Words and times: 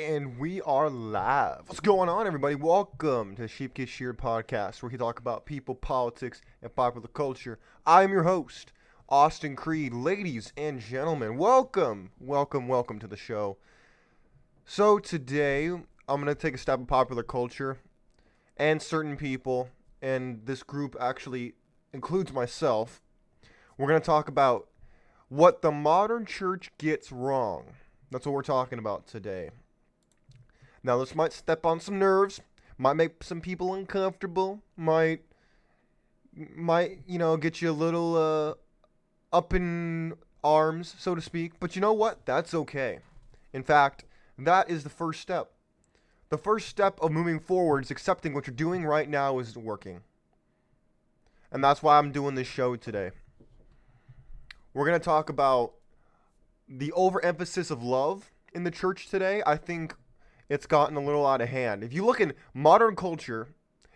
And 0.00 0.38
we 0.38 0.62
are 0.62 0.88
live. 0.88 1.64
What's 1.66 1.80
going 1.80 2.08
on, 2.08 2.26
everybody? 2.26 2.54
Welcome 2.54 3.36
to 3.36 3.46
Sheep 3.46 3.74
Get 3.74 3.90
Sheared 3.90 4.16
podcast, 4.16 4.82
where 4.82 4.90
we 4.90 4.96
talk 4.96 5.18
about 5.18 5.44
people, 5.44 5.74
politics, 5.74 6.40
and 6.62 6.74
popular 6.74 7.06
culture. 7.08 7.58
I'm 7.84 8.10
your 8.10 8.22
host, 8.22 8.72
Austin 9.10 9.56
Creed. 9.56 9.92
Ladies 9.92 10.54
and 10.56 10.80
gentlemen, 10.80 11.36
welcome, 11.36 12.12
welcome, 12.18 12.66
welcome 12.66 12.98
to 12.98 13.06
the 13.06 13.16
show. 13.18 13.58
So, 14.64 14.98
today, 14.98 15.66
I'm 15.66 15.84
going 16.08 16.26
to 16.28 16.34
take 16.34 16.54
a 16.54 16.58
stab 16.58 16.80
at 16.80 16.86
popular 16.86 17.22
culture 17.22 17.76
and 18.56 18.80
certain 18.80 19.18
people, 19.18 19.68
and 20.00 20.40
this 20.46 20.62
group 20.62 20.96
actually 20.98 21.52
includes 21.92 22.32
myself. 22.32 23.02
We're 23.76 23.88
going 23.88 24.00
to 24.00 24.06
talk 24.06 24.28
about 24.28 24.68
what 25.28 25.60
the 25.60 25.70
modern 25.70 26.24
church 26.24 26.70
gets 26.78 27.12
wrong. 27.12 27.74
That's 28.10 28.24
what 28.24 28.32
we're 28.32 28.42
talking 28.42 28.78
about 28.78 29.06
today. 29.06 29.50
Now, 30.82 30.98
this 30.98 31.14
might 31.14 31.32
step 31.32 31.66
on 31.66 31.80
some 31.80 31.98
nerves, 31.98 32.40
might 32.78 32.94
make 32.94 33.22
some 33.22 33.40
people 33.40 33.74
uncomfortable, 33.74 34.62
might 34.76 35.22
might 36.54 37.00
you 37.06 37.18
know 37.18 37.36
get 37.36 37.60
you 37.60 37.70
a 37.70 37.72
little 37.72 38.16
uh, 38.16 39.36
up 39.36 39.52
in 39.52 40.14
arms, 40.42 40.94
so 40.98 41.14
to 41.14 41.20
speak. 41.20 41.60
But 41.60 41.74
you 41.74 41.82
know 41.82 41.92
what? 41.92 42.24
That's 42.24 42.54
okay. 42.54 43.00
In 43.52 43.62
fact, 43.62 44.04
that 44.38 44.70
is 44.70 44.84
the 44.84 44.90
first 44.90 45.20
step. 45.20 45.52
The 46.30 46.38
first 46.38 46.68
step 46.68 46.98
of 47.00 47.10
moving 47.10 47.40
forward 47.40 47.84
is 47.84 47.90
accepting 47.90 48.34
what 48.34 48.46
you're 48.46 48.54
doing 48.54 48.84
right 48.84 49.08
now 49.08 49.38
isn't 49.40 49.64
working. 49.64 50.00
And 51.50 51.62
that's 51.62 51.82
why 51.82 51.98
I'm 51.98 52.12
doing 52.12 52.36
this 52.36 52.46
show 52.46 52.76
today. 52.76 53.10
We're 54.72 54.86
going 54.86 54.98
to 54.98 55.04
talk 55.04 55.28
about 55.28 55.72
the 56.68 56.92
overemphasis 56.92 57.72
of 57.72 57.82
love 57.82 58.30
in 58.54 58.62
the 58.62 58.70
church 58.70 59.08
today. 59.08 59.42
I 59.44 59.56
think 59.56 59.96
it's 60.50 60.66
gotten 60.66 60.96
a 60.96 61.00
little 61.00 61.26
out 61.26 61.40
of 61.40 61.48
hand. 61.48 61.82
If 61.82 61.94
you 61.94 62.04
look 62.04 62.20
in 62.20 62.34
modern 62.52 62.96
culture 62.96 63.48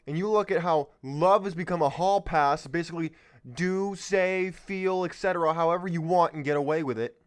and 0.06 0.16
you 0.16 0.30
look 0.30 0.50
at 0.50 0.62
how 0.62 0.88
love 1.02 1.44
has 1.44 1.55
become 1.55 1.83
a 1.83 1.88
hall 1.88 2.20
pass, 2.20 2.66
basically 2.66 3.12
do, 3.52 3.94
say, 3.97 4.52
feel, 4.52 5.05
etc., 5.05 5.52
however 5.52 5.88
you 5.88 6.00
want 6.00 6.32
and 6.32 6.44
get 6.44 6.56
away 6.56 6.82
with 6.82 6.98
it, 6.98 7.20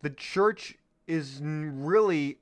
the 0.00 0.10
church 0.10 0.76
is 1.06 1.40
really 1.42 2.38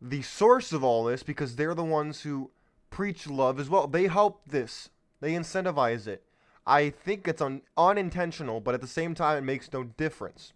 the 0.00 0.22
source 0.22 0.72
of 0.72 0.84
all 0.84 1.04
this 1.04 1.22
because 1.22 1.56
they're 1.56 1.74
the 1.74 1.84
ones 1.84 2.22
who 2.22 2.50
preach 2.90 3.26
love 3.26 3.58
as 3.58 3.68
well. 3.68 3.88
They 3.88 4.06
help 4.06 4.42
this, 4.46 4.90
they 5.20 5.32
incentivize 5.32 6.06
it. 6.06 6.22
I 6.66 6.90
think 6.90 7.26
it's 7.26 7.42
un- 7.42 7.62
unintentional, 7.76 8.60
but 8.60 8.74
at 8.74 8.80
the 8.80 8.86
same 8.86 9.14
time, 9.14 9.36
it 9.36 9.42
makes 9.42 9.70
no 9.72 9.82
difference. 9.84 10.52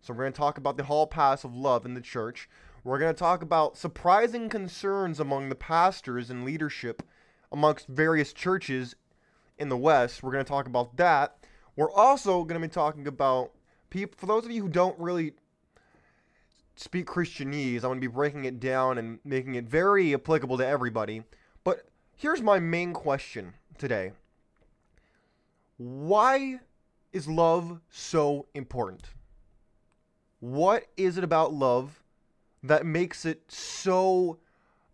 So, 0.00 0.12
we're 0.12 0.24
going 0.24 0.32
to 0.32 0.36
talk 0.36 0.58
about 0.58 0.76
the 0.76 0.84
hall 0.84 1.06
pass 1.06 1.44
of 1.44 1.54
love 1.54 1.86
in 1.86 1.94
the 1.94 2.00
church. 2.00 2.48
We're 2.84 2.98
going 2.98 3.14
to 3.14 3.18
talk 3.18 3.40
about 3.40 3.78
surprising 3.78 4.50
concerns 4.50 5.18
among 5.18 5.48
the 5.48 5.54
pastors 5.54 6.28
and 6.28 6.44
leadership 6.44 7.02
amongst 7.50 7.88
various 7.88 8.34
churches 8.34 8.94
in 9.58 9.70
the 9.70 9.76
West. 9.76 10.22
We're 10.22 10.32
going 10.32 10.44
to 10.44 10.48
talk 10.48 10.66
about 10.66 10.98
that. 10.98 11.38
We're 11.76 11.90
also 11.90 12.44
going 12.44 12.60
to 12.60 12.68
be 12.68 12.70
talking 12.70 13.06
about 13.06 13.52
people, 13.88 14.16
for 14.18 14.26
those 14.26 14.44
of 14.44 14.50
you 14.50 14.60
who 14.60 14.68
don't 14.68 14.98
really 14.98 15.32
speak 16.76 17.06
Christianese, 17.06 17.76
I'm 17.76 17.82
going 17.82 18.00
to 18.02 18.08
be 18.08 18.12
breaking 18.12 18.44
it 18.44 18.60
down 18.60 18.98
and 18.98 19.18
making 19.24 19.54
it 19.54 19.64
very 19.64 20.12
applicable 20.12 20.58
to 20.58 20.66
everybody. 20.66 21.22
But 21.64 21.88
here's 22.14 22.42
my 22.42 22.58
main 22.58 22.92
question 22.92 23.54
today 23.78 24.12
Why 25.78 26.60
is 27.14 27.26
love 27.28 27.80
so 27.88 28.44
important? 28.52 29.04
What 30.40 30.84
is 30.98 31.16
it 31.16 31.24
about 31.24 31.54
love 31.54 32.03
that 32.64 32.86
makes 32.86 33.24
it 33.24 33.42
so 33.48 34.38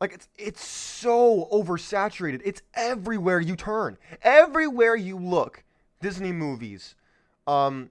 like 0.00 0.12
it's 0.12 0.28
it's 0.36 0.64
so 0.64 1.48
oversaturated. 1.52 2.42
It's 2.44 2.62
everywhere 2.74 3.40
you 3.40 3.56
turn. 3.56 3.96
Everywhere 4.22 4.96
you 4.96 5.16
look. 5.16 5.62
Disney 6.00 6.32
movies, 6.32 6.94
um 7.46 7.90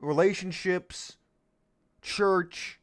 relationships, 0.00 1.16
church, 2.00 2.80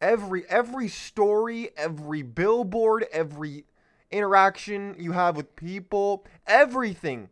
every 0.00 0.44
every 0.48 0.88
story, 0.88 1.70
every 1.76 2.22
billboard, 2.22 3.06
every 3.12 3.64
interaction 4.10 4.94
you 4.98 5.12
have 5.12 5.36
with 5.36 5.56
people, 5.56 6.26
everything 6.46 7.30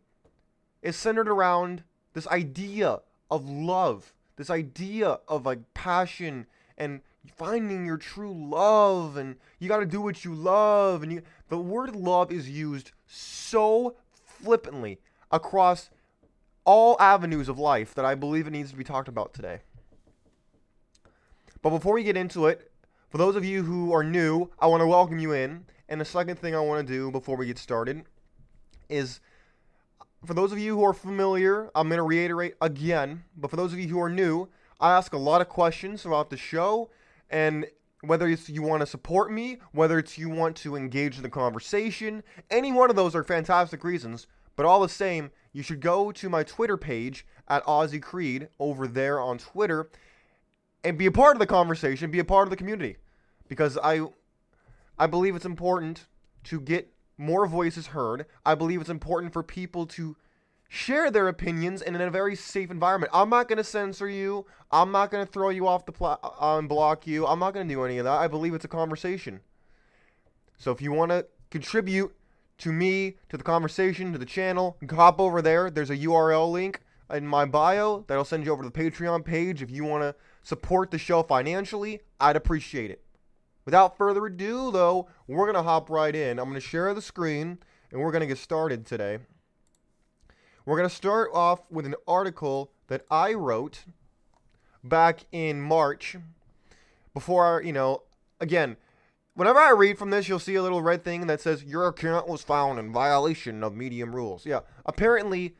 is 0.81 0.95
centered 0.95 1.27
around 1.27 1.83
this 2.13 2.27
idea 2.27 3.01
of 3.29 3.47
love, 3.47 4.13
this 4.37 4.49
idea 4.49 5.19
of 5.27 5.45
like 5.45 5.73
passion 5.73 6.47
and 6.77 7.01
finding 7.35 7.85
your 7.85 7.97
true 7.97 8.33
love 8.33 9.17
and 9.17 9.35
you 9.59 9.67
got 9.67 9.79
to 9.79 9.85
do 9.85 10.01
what 10.01 10.25
you 10.25 10.33
love 10.33 11.03
and 11.03 11.11
you 11.11 11.21
the 11.49 11.57
word 11.57 11.95
love 11.95 12.31
is 12.31 12.49
used 12.49 12.91
so 13.07 13.95
flippantly 14.25 14.99
across 15.31 15.89
all 16.65 16.95
avenues 16.99 17.49
of 17.49 17.59
life 17.59 17.93
that 17.95 18.05
I 18.05 18.15
believe 18.15 18.47
it 18.47 18.51
needs 18.51 18.71
to 18.71 18.77
be 18.77 18.83
talked 18.83 19.07
about 19.07 19.33
today. 19.33 19.59
But 21.61 21.71
before 21.71 21.93
we 21.93 22.03
get 22.03 22.17
into 22.17 22.47
it, 22.47 22.71
for 23.09 23.17
those 23.17 23.35
of 23.35 23.45
you 23.45 23.63
who 23.63 23.93
are 23.93 24.03
new, 24.03 24.49
I 24.59 24.67
want 24.67 24.81
to 24.81 24.87
welcome 24.87 25.19
you 25.19 25.33
in. 25.33 25.65
And 25.89 25.99
the 25.99 26.05
second 26.05 26.39
thing 26.39 26.55
I 26.55 26.61
want 26.61 26.87
to 26.87 26.93
do 26.93 27.11
before 27.11 27.35
we 27.35 27.45
get 27.45 27.57
started 27.57 28.03
is 28.89 29.19
for 30.25 30.33
those 30.33 30.51
of 30.51 30.59
you 30.59 30.77
who 30.77 30.85
are 30.85 30.93
familiar, 30.93 31.69
I'm 31.75 31.87
going 31.87 31.97
to 31.97 32.03
reiterate 32.03 32.55
again, 32.61 33.23
but 33.35 33.49
for 33.49 33.57
those 33.57 33.73
of 33.73 33.79
you 33.79 33.89
who 33.89 33.99
are 33.99 34.09
new, 34.09 34.47
I 34.79 34.91
ask 34.91 35.13
a 35.13 35.17
lot 35.17 35.41
of 35.41 35.49
questions 35.49 36.03
throughout 36.03 36.29
the 36.29 36.37
show 36.37 36.89
and 37.31 37.65
whether 38.01 38.27
it's 38.27 38.49
you 38.49 38.61
want 38.61 38.81
to 38.81 38.85
support 38.85 39.31
me, 39.31 39.57
whether 39.71 39.97
it's 39.97 40.17
you 40.17 40.29
want 40.29 40.55
to 40.57 40.75
engage 40.75 41.17
in 41.17 41.23
the 41.23 41.29
conversation, 41.29 42.23
any 42.49 42.71
one 42.71 42.89
of 42.89 42.95
those 42.95 43.15
are 43.15 43.23
fantastic 43.23 43.83
reasons. 43.83 44.27
But 44.55 44.65
all 44.65 44.81
the 44.81 44.89
same, 44.89 45.31
you 45.53 45.63
should 45.63 45.79
go 45.79 46.11
to 46.11 46.29
my 46.29 46.43
Twitter 46.43 46.77
page 46.77 47.25
at 47.47 47.63
Aussie 47.65 48.01
Creed 48.01 48.49
over 48.59 48.87
there 48.87 49.19
on 49.19 49.37
Twitter 49.37 49.89
and 50.83 50.97
be 50.97 51.05
a 51.05 51.11
part 51.11 51.35
of 51.35 51.39
the 51.39 51.47
conversation, 51.47 52.11
be 52.11 52.19
a 52.19 52.25
part 52.25 52.47
of 52.47 52.49
the 52.49 52.57
community. 52.57 52.97
Because 53.47 53.77
I 53.83 54.01
I 54.97 55.07
believe 55.07 55.35
it's 55.35 55.45
important 55.45 56.05
to 56.45 56.59
get 56.59 56.93
more 57.17 57.45
voices 57.45 57.87
heard. 57.87 58.25
I 58.45 58.55
believe 58.55 58.81
it's 58.81 58.89
important 58.89 59.33
for 59.33 59.43
people 59.43 59.85
to 59.87 60.15
share 60.73 61.11
their 61.11 61.27
opinions 61.27 61.81
and 61.81 61.97
in 61.97 62.01
a 62.01 62.09
very 62.09 62.33
safe 62.33 62.71
environment. 62.71 63.11
I'm 63.13 63.29
not 63.29 63.49
going 63.49 63.57
to 63.57 63.63
censor 63.63 64.07
you. 64.07 64.45
I'm 64.71 64.89
not 64.89 65.11
going 65.11 65.25
to 65.25 65.29
throw 65.29 65.49
you 65.49 65.67
off 65.67 65.85
the 65.85 65.91
pla- 65.91 66.17
uh, 66.21 66.61
block 66.61 67.05
you. 67.05 67.27
I'm 67.27 67.39
not 67.39 67.53
going 67.53 67.67
to 67.67 67.73
do 67.73 67.83
any 67.83 67.97
of 67.97 68.05
that. 68.05 68.13
I 68.13 68.29
believe 68.29 68.53
it's 68.53 68.63
a 68.63 68.69
conversation. 68.69 69.41
So 70.57 70.71
if 70.71 70.81
you 70.81 70.93
want 70.93 71.11
to 71.11 71.25
contribute 71.49 72.15
to 72.59 72.71
me, 72.71 73.17
to 73.27 73.35
the 73.35 73.43
conversation, 73.43 74.13
to 74.13 74.17
the 74.17 74.25
channel, 74.25 74.77
hop 74.89 75.19
over 75.19 75.41
there. 75.41 75.69
There's 75.69 75.89
a 75.89 75.97
URL 75.97 76.49
link 76.49 76.79
in 77.13 77.27
my 77.27 77.43
bio 77.43 78.05
that'll 78.07 78.23
send 78.23 78.45
you 78.45 78.53
over 78.53 78.63
to 78.63 78.69
the 78.69 78.79
Patreon 78.79 79.25
page. 79.25 79.61
If 79.61 79.69
you 79.69 79.83
want 79.83 80.03
to 80.03 80.15
support 80.41 80.89
the 80.89 80.97
show 80.97 81.21
financially, 81.21 81.99
I'd 82.17 82.37
appreciate 82.37 82.91
it. 82.91 83.03
Without 83.65 83.97
further 83.97 84.25
ado, 84.25 84.71
though, 84.71 85.09
we're 85.27 85.51
going 85.51 85.55
to 85.55 85.63
hop 85.63 85.89
right 85.89 86.15
in. 86.15 86.39
I'm 86.39 86.45
going 86.45 86.55
to 86.55 86.65
share 86.65 86.93
the 86.93 87.01
screen 87.01 87.57
and 87.91 87.99
we're 87.99 88.11
going 88.11 88.21
to 88.21 88.27
get 88.27 88.37
started 88.37 88.85
today. 88.85 89.19
We're 90.65 90.77
going 90.77 90.89
to 90.89 90.95
start 90.95 91.31
off 91.33 91.61
with 91.71 91.85
an 91.85 91.95
article 92.07 92.71
that 92.87 93.03
I 93.09 93.33
wrote 93.33 93.85
back 94.83 95.21
in 95.31 95.59
March 95.59 96.17
before, 97.13 97.61
you 97.65 97.73
know, 97.73 98.03
again, 98.39 98.77
whenever 99.33 99.59
I 99.59 99.71
read 99.71 99.97
from 99.97 100.11
this, 100.11 100.27
you'll 100.27 100.39
see 100.39 100.55
a 100.55 100.61
little 100.61 100.81
red 100.81 101.03
thing 101.03 101.25
that 101.27 101.41
says 101.41 101.63
your 101.63 101.87
account 101.87 102.27
was 102.27 102.43
found 102.43 102.77
in 102.77 102.93
violation 102.93 103.63
of 103.63 103.75
medium 103.75 104.15
rules. 104.15 104.45
Yeah, 104.45 104.59
apparently 104.85 105.55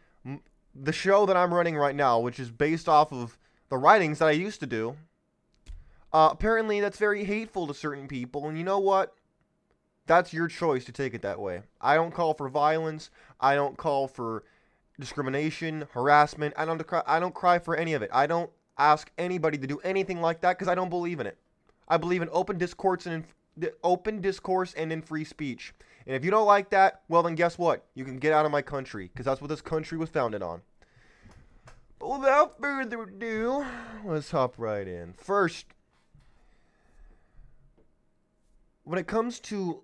the 0.75 0.93
show 0.93 1.25
that 1.25 1.35
I'm 1.35 1.53
running 1.53 1.75
right 1.75 1.95
now, 1.95 2.19
which 2.19 2.39
is 2.39 2.51
based 2.51 2.87
off 2.87 3.11
of 3.11 3.39
the 3.69 3.77
writings 3.77 4.19
that 4.19 4.27
I 4.27 4.31
used 4.31 4.59
to 4.59 4.67
do, 4.67 4.97
uh, 6.13 6.29
apparently 6.31 6.79
that's 6.79 6.99
very 6.99 7.23
hateful 7.23 7.65
to 7.67 7.73
certain 7.73 8.07
people. 8.07 8.47
And 8.47 8.57
you 8.57 8.63
know 8.63 8.79
what? 8.79 9.15
That's 10.05 10.33
your 10.33 10.47
choice 10.47 10.85
to 10.85 10.91
take 10.91 11.13
it 11.13 11.21
that 11.21 11.39
way. 11.39 11.61
I 11.79 11.95
don't 11.95 12.13
call 12.13 12.33
for 12.33 12.49
violence. 12.49 13.09
I 13.39 13.55
don't 13.55 13.77
call 13.77 14.07
for 14.07 14.43
discrimination, 15.01 15.87
harassment. 15.91 16.53
I 16.55 16.63
don't 16.63 16.85
cry, 16.87 17.03
I 17.05 17.19
don't 17.19 17.33
cry 17.33 17.59
for 17.59 17.75
any 17.75 17.93
of 17.93 18.01
it. 18.01 18.09
I 18.13 18.27
don't 18.27 18.49
ask 18.77 19.11
anybody 19.17 19.57
to 19.57 19.67
do 19.67 19.79
anything 19.79 20.21
like 20.21 20.39
that 20.41 20.57
because 20.57 20.69
I 20.69 20.75
don't 20.75 20.89
believe 20.89 21.19
in 21.19 21.27
it. 21.27 21.37
I 21.89 21.97
believe 21.97 22.21
in 22.21 22.29
open 22.31 22.57
discourse 22.57 23.05
and 23.05 23.25
in, 23.61 23.69
open 23.83 24.21
discourse 24.21 24.73
and 24.75 24.93
in 24.93 25.01
free 25.01 25.25
speech. 25.25 25.73
And 26.07 26.15
if 26.15 26.23
you 26.23 26.31
don't 26.31 26.47
like 26.47 26.69
that, 26.69 27.01
well 27.09 27.23
then 27.23 27.35
guess 27.35 27.57
what? 27.57 27.85
You 27.95 28.05
can 28.05 28.17
get 28.17 28.31
out 28.31 28.45
of 28.45 28.51
my 28.51 28.61
country 28.61 29.09
because 29.11 29.25
that's 29.25 29.41
what 29.41 29.49
this 29.49 29.61
country 29.61 29.97
was 29.97 30.09
founded 30.09 30.41
on. 30.41 30.61
But 31.99 32.19
without 32.19 32.59
further 32.59 33.03
ado, 33.03 33.65
let's 34.05 34.31
hop 34.31 34.55
right 34.57 34.87
in. 34.87 35.13
First, 35.13 35.67
when 38.83 38.97
it 38.97 39.05
comes 39.05 39.39
to 39.41 39.83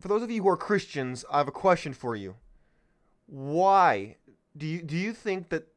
for 0.00 0.08
those 0.08 0.22
of 0.22 0.30
you 0.30 0.42
who 0.42 0.48
are 0.48 0.56
Christians, 0.56 1.24
I 1.30 1.38
have 1.38 1.48
a 1.48 1.52
question 1.52 1.92
for 1.92 2.16
you. 2.16 2.36
Why 3.26 4.16
do 4.56 4.66
you 4.66 4.82
do 4.82 4.96
you 4.96 5.12
think 5.12 5.48
that 5.50 5.68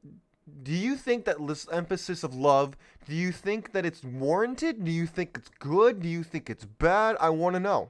Do 0.64 0.74
you 0.74 0.98
think 0.98 1.26
that 1.26 1.38
this 1.48 1.68
emphasis 1.72 2.24
of 2.24 2.36
love, 2.36 2.76
do 3.08 3.16
you 3.16 3.32
think 3.32 3.72
that 3.72 3.86
it's 3.86 4.04
warranted? 4.04 4.84
Do 4.84 4.92
you 4.92 5.08
think 5.08 5.38
it's 5.38 5.50
good? 5.60 6.02
Do 6.02 6.10
you 6.10 6.24
think 6.24 6.50
it's 6.50 6.66
bad? 6.66 7.16
I 7.20 7.30
want 7.30 7.56
to 7.56 7.60
know. 7.60 7.90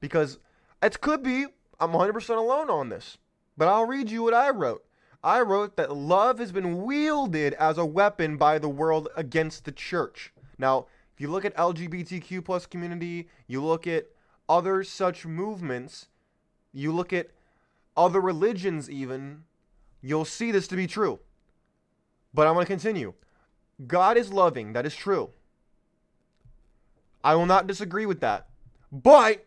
Because 0.00 0.38
it 0.82 1.00
could 1.00 1.22
be 1.22 1.46
I'm 1.78 1.92
100% 1.92 2.36
alone 2.36 2.70
on 2.70 2.88
this. 2.88 3.18
But 3.56 3.68
I'll 3.68 3.86
read 3.86 4.10
you 4.10 4.22
what 4.22 4.34
I 4.34 4.50
wrote. 4.50 4.84
I 5.22 5.40
wrote 5.40 5.76
that 5.76 5.94
love 5.94 6.38
has 6.38 6.52
been 6.52 6.82
wielded 6.82 7.54
as 7.54 7.78
a 7.78 7.86
weapon 7.86 8.36
by 8.36 8.58
the 8.58 8.68
world 8.68 9.08
against 9.16 9.64
the 9.64 9.72
church. 9.72 10.32
Now, 10.58 10.86
if 11.14 11.20
you 11.20 11.30
look 11.30 11.44
at 11.44 11.56
LGBTQ 11.56 12.44
plus 12.44 12.66
community, 12.66 13.28
you 13.46 13.64
look 13.64 13.86
at 13.86 14.06
other 14.48 14.84
such 14.84 15.26
movements, 15.26 16.08
you 16.72 16.92
look 16.92 17.12
at 17.12 17.30
other 17.96 18.20
religions 18.20 18.88
even, 18.88 19.44
you'll 20.06 20.24
see 20.24 20.52
this 20.52 20.68
to 20.68 20.76
be 20.76 20.86
true. 20.86 21.18
But 22.32 22.46
I'm 22.46 22.54
going 22.54 22.66
to 22.66 22.70
continue. 22.70 23.14
God 23.86 24.16
is 24.16 24.32
loving. 24.32 24.72
That 24.72 24.86
is 24.86 24.94
true. 24.94 25.30
I 27.24 27.34
will 27.34 27.46
not 27.46 27.66
disagree 27.66 28.06
with 28.06 28.20
that. 28.20 28.46
But 28.92 29.44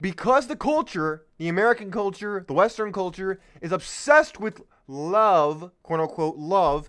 because 0.00 0.46
the 0.46 0.56
culture, 0.56 1.26
the 1.38 1.48
American 1.48 1.90
culture, 1.90 2.44
the 2.46 2.54
Western 2.54 2.92
culture, 2.92 3.40
is 3.60 3.72
obsessed 3.72 4.40
with 4.40 4.62
love, 4.88 5.70
quote 5.82 6.00
unquote, 6.00 6.36
love, 6.36 6.88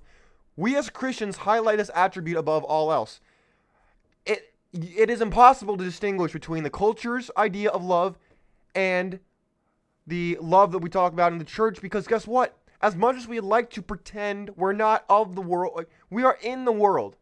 we 0.56 0.76
as 0.78 0.90
Christians 0.90 1.38
highlight 1.38 1.78
this 1.78 1.92
attribute 1.94 2.38
above 2.38 2.64
all 2.64 2.92
else. 2.92 3.20
It, 4.26 4.54
it 4.74 5.10
is 5.10 5.22
impossible 5.22 5.78
to 5.78 5.84
distinguish 5.84 6.32
between 6.32 6.64
the 6.64 6.70
culture's 6.70 7.30
idea 7.36 7.70
of 7.70 7.84
love 7.84 8.18
and 8.74 9.20
the 10.08 10.38
love 10.42 10.72
that 10.72 10.80
we 10.80 10.90
talk 10.90 11.14
about 11.14 11.32
in 11.32 11.38
the 11.38 11.46
church 11.46 11.82
because 11.82 12.08
guess 12.08 12.28
what? 12.28 12.58
as 12.82 12.96
much 12.96 13.16
as 13.16 13.28
we 13.28 13.40
like 13.40 13.70
to 13.70 13.82
pretend 13.82 14.50
we're 14.56 14.74
not 14.74 15.06
of 15.08 15.36
the 15.36 15.42
world, 15.42 15.86
we 16.10 16.24
are 16.24 16.38
in 16.42 16.66
the 16.66 16.72
world. 16.72 17.16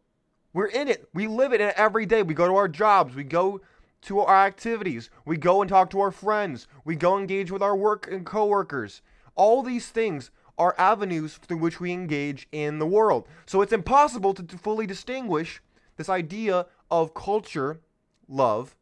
We're 0.52 0.66
in 0.66 0.88
it. 0.88 1.08
We 1.14 1.26
live 1.26 1.52
it 1.52 1.60
every 1.60 2.06
day. 2.06 2.22
We 2.22 2.34
go 2.34 2.48
to 2.48 2.56
our 2.56 2.68
jobs. 2.68 3.14
We 3.14 3.24
go 3.24 3.60
to 4.02 4.20
our 4.20 4.46
activities. 4.46 5.10
We 5.24 5.36
go 5.36 5.60
and 5.60 5.68
talk 5.68 5.90
to 5.90 6.00
our 6.00 6.10
friends. 6.10 6.66
We 6.84 6.96
go 6.96 7.18
engage 7.18 7.50
with 7.50 7.62
our 7.62 7.76
work 7.76 8.08
and 8.10 8.26
coworkers. 8.26 9.02
All 9.36 9.62
these 9.62 9.88
things 9.88 10.30
are 10.58 10.74
avenues 10.76 11.36
through 11.36 11.58
which 11.58 11.78
we 11.78 11.92
engage 11.92 12.48
in 12.50 12.78
the 12.78 12.86
world. 12.86 13.28
So 13.46 13.62
it's 13.62 13.72
impossible 13.72 14.34
to, 14.34 14.42
to 14.42 14.58
fully 14.58 14.86
distinguish 14.86 15.62
this 15.96 16.08
idea 16.08 16.66
of 16.90 17.14
culture, 17.14 17.80
love, 18.26 18.74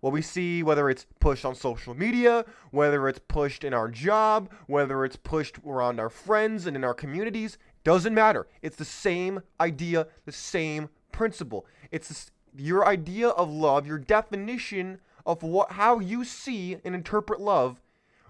what 0.00 0.12
we 0.12 0.22
see, 0.22 0.62
whether 0.62 0.88
it's 0.90 1.06
pushed 1.20 1.44
on 1.44 1.54
social 1.54 1.94
media, 1.94 2.44
whether 2.70 3.08
it's 3.08 3.20
pushed 3.28 3.64
in 3.64 3.74
our 3.74 3.88
job, 3.88 4.50
whether 4.66 5.04
it's 5.04 5.16
pushed 5.16 5.58
around 5.66 5.98
our 5.98 6.10
friends 6.10 6.66
and 6.66 6.76
in 6.76 6.84
our 6.84 6.94
communities, 6.94 7.58
doesn't 7.84 8.14
matter. 8.14 8.46
It's 8.62 8.76
the 8.76 8.84
same 8.84 9.42
idea, 9.60 10.08
the 10.24 10.32
same 10.32 10.88
principle. 11.12 11.66
It's 11.90 12.08
this, 12.08 12.30
your 12.56 12.86
idea 12.86 13.28
of 13.28 13.50
love, 13.50 13.86
your 13.86 13.98
definition 13.98 15.00
of 15.24 15.42
what 15.42 15.72
how 15.72 15.98
you 15.98 16.24
see 16.24 16.76
and 16.84 16.94
interpret 16.94 17.40
love 17.40 17.80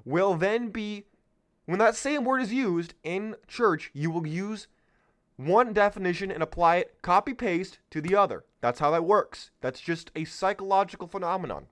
will 0.05 0.35
then 0.35 0.69
be 0.69 1.05
when 1.67 1.79
that 1.81 1.97
same 1.97 2.25
word 2.25 2.41
is 2.41 2.53
used 2.53 2.95
in 3.03 3.35
church, 3.49 3.91
you 3.93 4.11
will 4.11 4.27
use 4.27 4.69
one 5.37 5.73
definition 5.73 6.31
and 6.31 6.43
apply 6.43 6.77
it 6.77 7.03
copy 7.03 7.35
paste 7.35 7.79
to 7.91 8.01
the 8.01 8.15
other. 8.15 8.45
That's 8.61 8.81
how 8.81 8.91
that 8.91 9.05
works. 9.05 9.51
That's 9.61 9.81
just 9.81 10.11
a 10.17 10.25
psychological 10.25 11.07
phenomenon. 11.07 11.67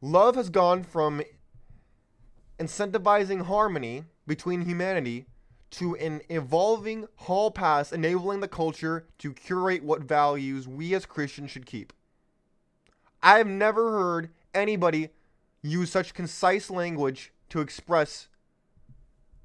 Love 0.00 0.34
has 0.34 0.50
gone 0.50 0.82
from 0.82 1.22
incentivizing 2.58 3.42
harmony 3.42 4.04
between 4.26 4.62
humanity 4.62 5.26
to 5.70 5.96
an 5.96 6.20
evolving 6.28 7.06
hall 7.16 7.50
pass 7.50 7.92
enabling 7.92 8.40
the 8.40 8.48
culture 8.48 9.06
to 9.18 9.32
curate 9.32 9.82
what 9.82 10.02
values 10.02 10.68
we 10.68 10.94
as 10.94 11.06
Christians 11.06 11.50
should 11.50 11.66
keep. 11.66 11.92
I 13.22 13.38
have 13.38 13.46
never 13.46 13.92
heard 13.92 14.30
anybody 14.54 15.10
use 15.62 15.90
such 15.90 16.14
concise 16.14 16.68
language 16.70 17.32
to 17.50 17.60
express 17.60 18.28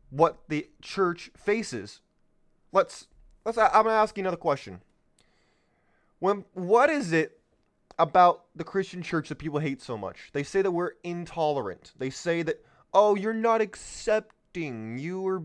what 0.10 0.38
the 0.48 0.70
church 0.82 1.32
faces. 1.38 2.02
Let's 2.72 3.08
let's 3.46 3.58
I'm 3.58 3.72
going 3.72 3.86
to 3.86 3.92
ask 3.92 4.18
you 4.18 4.22
another 4.22 4.38
question. 4.38 4.82
When 6.20 6.46
what 6.54 6.90
is 6.90 7.12
it 7.12 7.40
about 8.00 8.46
the 8.56 8.64
Christian 8.64 9.02
church 9.02 9.30
that 9.30 9.38
people 9.38 9.60
hate 9.60 9.82
so 9.82 9.98
much? 9.98 10.30
They 10.34 10.44
say 10.44 10.62
that 10.62 10.72
we're 10.72 10.94
intolerant. 11.04 11.94
They 11.98 12.10
say 12.10 12.42
that 12.44 12.64
oh, 12.94 13.16
you're 13.16 13.34
not 13.34 13.62
accepting. 13.62 14.98
You're 14.98 15.44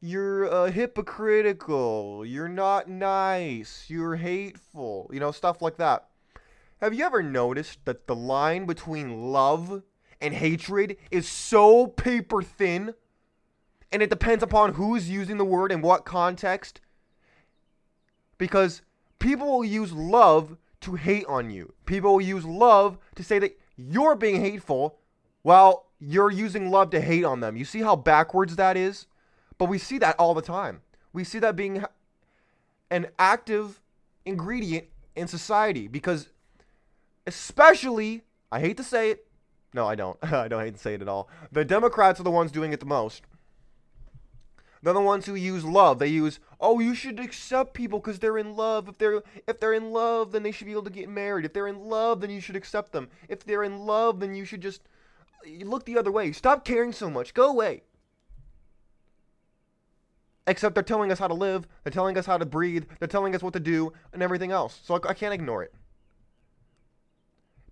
you're 0.00 0.52
uh, 0.52 0.70
hypocritical. 0.70 2.26
You're 2.26 2.48
not 2.48 2.88
nice. 2.88 3.86
You're 3.88 4.16
hateful. 4.16 5.10
You 5.12 5.20
know, 5.20 5.32
stuff 5.32 5.62
like 5.62 5.76
that. 5.78 6.08
Have 6.80 6.92
you 6.92 7.04
ever 7.04 7.22
noticed 7.22 7.84
that 7.86 8.06
the 8.06 8.14
line 8.14 8.66
between 8.66 9.32
love 9.32 9.82
and 10.20 10.34
hatred 10.34 10.96
is 11.10 11.26
so 11.26 11.86
paper 11.86 12.42
thin? 12.42 12.94
And 13.94 14.02
it 14.02 14.10
depends 14.10 14.42
upon 14.42 14.74
who's 14.74 15.08
using 15.08 15.38
the 15.38 15.44
word 15.44 15.70
in 15.70 15.80
what 15.80 16.04
context? 16.04 16.80
Because 18.38 18.82
people 19.20 19.46
will 19.46 19.64
use 19.64 19.92
love 19.92 20.56
to 20.80 20.96
hate 20.96 21.24
on 21.26 21.48
you. 21.48 21.72
People 21.86 22.14
will 22.14 22.20
use 22.20 22.44
love 22.44 22.98
to 23.14 23.22
say 23.22 23.38
that 23.38 23.56
you're 23.76 24.16
being 24.16 24.40
hateful 24.40 24.98
while 25.42 25.86
you're 26.00 26.32
using 26.32 26.72
love 26.72 26.90
to 26.90 27.00
hate 27.00 27.24
on 27.24 27.38
them. 27.38 27.56
You 27.56 27.64
see 27.64 27.82
how 27.82 27.94
backwards 27.94 28.56
that 28.56 28.76
is? 28.76 29.06
But 29.58 29.66
we 29.66 29.78
see 29.78 29.98
that 29.98 30.18
all 30.18 30.34
the 30.34 30.42
time. 30.42 30.80
We 31.12 31.22
see 31.22 31.38
that 31.38 31.54
being 31.54 31.84
an 32.90 33.06
active 33.16 33.80
ingredient 34.24 34.88
in 35.14 35.28
society 35.28 35.86
because, 35.86 36.30
especially, 37.28 38.24
I 38.50 38.58
hate 38.58 38.76
to 38.78 38.82
say 38.82 39.12
it. 39.12 39.28
No, 39.72 39.86
I 39.86 39.94
don't. 39.94 40.18
I 40.32 40.48
don't 40.48 40.64
hate 40.64 40.74
to 40.74 40.80
say 40.80 40.94
it 40.94 41.02
at 41.02 41.08
all. 41.08 41.28
The 41.52 41.64
Democrats 41.64 42.18
are 42.18 42.24
the 42.24 42.32
ones 42.32 42.50
doing 42.50 42.72
it 42.72 42.80
the 42.80 42.86
most. 42.86 43.22
They're 44.84 44.92
the 44.92 45.00
ones 45.00 45.24
who 45.24 45.34
use 45.34 45.64
love. 45.64 45.98
They 45.98 46.08
use, 46.08 46.40
oh, 46.60 46.78
you 46.78 46.94
should 46.94 47.18
accept 47.18 47.72
people 47.72 48.00
because 48.00 48.18
they're 48.18 48.36
in 48.36 48.54
love. 48.54 48.86
If 48.86 48.98
they're 48.98 49.22
if 49.46 49.58
they're 49.58 49.72
in 49.72 49.92
love, 49.92 50.30
then 50.30 50.42
they 50.42 50.50
should 50.50 50.66
be 50.66 50.72
able 50.72 50.84
to 50.84 50.90
get 50.90 51.08
married. 51.08 51.46
If 51.46 51.54
they're 51.54 51.68
in 51.68 51.80
love, 51.80 52.20
then 52.20 52.28
you 52.28 52.38
should 52.38 52.54
accept 52.54 52.92
them. 52.92 53.08
If 53.26 53.44
they're 53.44 53.64
in 53.64 53.78
love, 53.78 54.20
then 54.20 54.34
you 54.34 54.44
should 54.44 54.60
just 54.60 54.82
look 55.62 55.86
the 55.86 55.96
other 55.96 56.12
way. 56.12 56.32
Stop 56.32 56.66
caring 56.66 56.92
so 56.92 57.08
much. 57.08 57.32
Go 57.32 57.48
away. 57.48 57.84
Except 60.46 60.74
they're 60.74 60.84
telling 60.84 61.10
us 61.10 61.18
how 61.18 61.28
to 61.28 61.34
live. 61.34 61.66
They're 61.82 61.90
telling 61.90 62.18
us 62.18 62.26
how 62.26 62.36
to 62.36 62.44
breathe. 62.44 62.84
They're 62.98 63.08
telling 63.08 63.34
us 63.34 63.42
what 63.42 63.54
to 63.54 63.60
do 63.60 63.94
and 64.12 64.22
everything 64.22 64.52
else. 64.52 64.80
So 64.84 64.96
I, 64.96 65.08
I 65.08 65.14
can't 65.14 65.32
ignore 65.32 65.62
it. 65.62 65.72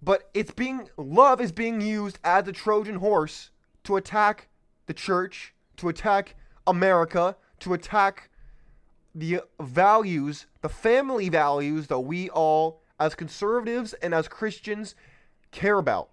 But 0.01 0.31
it's 0.33 0.53
being 0.53 0.89
love 0.97 1.43
is 1.43 1.53
being 1.53 1.83
used 1.83 2.19
as 2.25 2.49
a 2.49 2.53
Trojan 2.53 2.97
horse 2.97 3.51
to 3.85 3.97
attack 3.97 4.49
the 4.87 4.95
church, 4.95 5.53
to 5.77 5.91
attack 5.91 6.37
America 6.67 7.37
to 7.61 7.75
attack 7.75 8.31
the 9.15 9.43
values, 9.61 10.47
the 10.61 10.69
family 10.69 11.29
values 11.29 11.89
that 11.89 12.01
we 12.01 12.31
all, 12.31 12.83
as 12.99 13.15
conservatives 13.15 13.93
and 13.95 14.15
as 14.15 14.29
Christians, 14.29 14.95
care 15.51 15.79
about. 15.79 16.11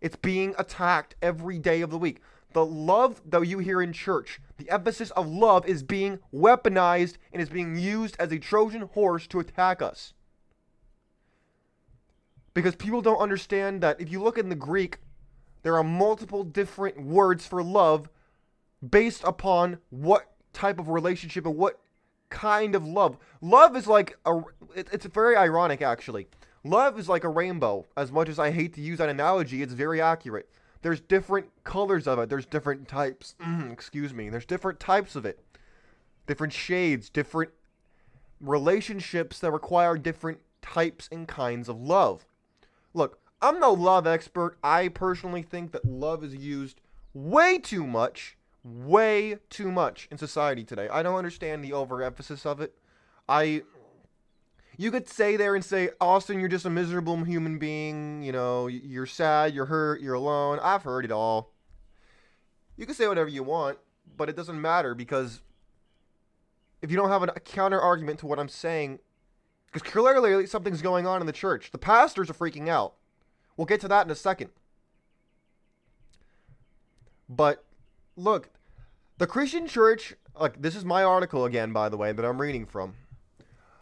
It's 0.00 0.16
being 0.16 0.54
attacked 0.58 1.14
every 1.22 1.58
day 1.58 1.80
of 1.80 1.90
the 1.90 1.98
week. 1.98 2.20
The 2.52 2.64
love 2.64 3.20
that 3.26 3.42
you 3.42 3.58
hear 3.58 3.82
in 3.82 3.92
church, 3.92 4.40
the 4.56 4.70
emphasis 4.70 5.10
of 5.12 5.28
love 5.28 5.66
is 5.66 5.82
being 5.82 6.18
weaponized 6.32 7.16
and 7.32 7.42
is 7.42 7.50
being 7.50 7.76
used 7.76 8.16
as 8.18 8.32
a 8.32 8.38
Trojan 8.38 8.82
horse 8.82 9.26
to 9.28 9.40
attack 9.40 9.82
us. 9.82 10.14
Because 12.54 12.74
people 12.74 13.02
don't 13.02 13.20
understand 13.20 13.82
that 13.82 14.00
if 14.00 14.10
you 14.10 14.22
look 14.22 14.38
in 14.38 14.48
the 14.48 14.54
Greek, 14.54 14.98
there 15.62 15.76
are 15.76 15.84
multiple 15.84 16.42
different 16.42 17.02
words 17.02 17.46
for 17.46 17.62
love 17.62 18.08
based 18.86 19.24
upon 19.24 19.78
what 19.90 20.30
type 20.52 20.78
of 20.78 20.88
relationship 20.88 21.46
and 21.46 21.56
what 21.56 21.80
kind 22.30 22.74
of 22.74 22.86
love. 22.86 23.16
Love 23.40 23.76
is 23.76 23.86
like 23.86 24.18
a 24.26 24.40
it, 24.74 24.88
it's 24.92 25.06
very 25.06 25.36
ironic 25.36 25.82
actually. 25.82 26.28
Love 26.64 26.98
is 26.98 27.08
like 27.08 27.24
a 27.24 27.28
rainbow. 27.28 27.86
As 27.96 28.12
much 28.12 28.28
as 28.28 28.38
I 28.38 28.50
hate 28.50 28.74
to 28.74 28.80
use 28.80 28.98
that 28.98 29.08
analogy, 29.08 29.62
it's 29.62 29.72
very 29.72 30.00
accurate. 30.00 30.48
There's 30.82 31.00
different 31.00 31.46
colors 31.64 32.06
of 32.06 32.18
it. 32.18 32.28
There's 32.28 32.46
different 32.46 32.88
types. 32.88 33.34
excuse 33.70 34.12
me. 34.12 34.28
There's 34.28 34.46
different 34.46 34.78
types 34.80 35.16
of 35.16 35.24
it. 35.24 35.40
Different 36.26 36.52
shades, 36.52 37.08
different 37.08 37.50
relationships 38.40 39.38
that 39.40 39.50
require 39.50 39.96
different 39.96 40.40
types 40.62 41.08
and 41.10 41.26
kinds 41.26 41.68
of 41.68 41.80
love. 41.80 42.26
Look, 42.94 43.18
I'm 43.40 43.58
no 43.58 43.72
love 43.72 44.06
expert. 44.06 44.58
I 44.62 44.88
personally 44.88 45.42
think 45.42 45.72
that 45.72 45.84
love 45.84 46.22
is 46.22 46.34
used 46.34 46.80
way 47.14 47.58
too 47.58 47.86
much 47.86 48.37
way 48.64 49.38
too 49.50 49.70
much 49.70 50.08
in 50.10 50.18
society 50.18 50.64
today. 50.64 50.88
I 50.88 51.02
don't 51.02 51.16
understand 51.16 51.64
the 51.64 51.72
overemphasis 51.72 52.44
of 52.44 52.60
it. 52.60 52.74
I 53.28 53.62
you 54.76 54.92
could 54.92 55.08
say 55.08 55.36
there 55.36 55.56
and 55.56 55.64
say, 55.64 55.90
Austin, 56.00 56.38
you're 56.38 56.48
just 56.48 56.64
a 56.64 56.70
miserable 56.70 57.16
human 57.24 57.58
being. 57.58 58.22
You 58.22 58.30
know, 58.30 58.68
you're 58.68 59.06
sad, 59.06 59.52
you're 59.52 59.66
hurt, 59.66 60.00
you're 60.00 60.14
alone. 60.14 60.60
I've 60.62 60.84
heard 60.84 61.04
it 61.04 61.10
all. 61.10 61.52
You 62.76 62.86
can 62.86 62.94
say 62.94 63.08
whatever 63.08 63.28
you 63.28 63.42
want, 63.42 63.78
but 64.16 64.28
it 64.28 64.36
doesn't 64.36 64.60
matter 64.60 64.94
because 64.94 65.42
if 66.80 66.92
you 66.92 66.96
don't 66.96 67.08
have 67.08 67.24
a 67.24 67.40
counter 67.40 67.80
argument 67.80 68.20
to 68.20 68.26
what 68.26 68.38
I'm 68.38 68.48
saying, 68.48 69.00
because 69.66 69.82
clearly 69.82 70.46
something's 70.46 70.80
going 70.80 71.06
on 71.06 71.20
in 71.20 71.26
the 71.26 71.32
church. 71.32 71.72
The 71.72 71.78
pastors 71.78 72.30
are 72.30 72.34
freaking 72.34 72.68
out. 72.68 72.94
We'll 73.56 73.66
get 73.66 73.80
to 73.80 73.88
that 73.88 74.06
in 74.06 74.12
a 74.12 74.14
second. 74.14 74.50
But 77.28 77.64
look, 78.18 78.50
the 79.18 79.26
Christian 79.26 79.66
church, 79.66 80.14
like 80.38 80.60
this 80.60 80.76
is 80.76 80.84
my 80.84 81.02
article 81.02 81.44
again, 81.44 81.72
by 81.72 81.88
the 81.88 81.96
way, 81.96 82.12
that 82.12 82.24
I'm 82.24 82.40
reading 82.40 82.66
from. 82.66 82.94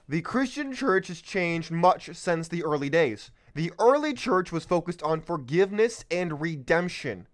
The 0.08 0.22
Christian 0.22 0.72
church 0.72 1.08
has 1.08 1.20
changed 1.20 1.70
much 1.70 2.10
since 2.14 2.46
the 2.46 2.62
early 2.62 2.88
days. 2.88 3.30
The 3.54 3.72
early 3.80 4.12
church 4.12 4.52
was 4.52 4.64
focused 4.64 5.02
on 5.02 5.20
forgiveness 5.20 6.04
and 6.10 6.40
redemption, 6.40 7.26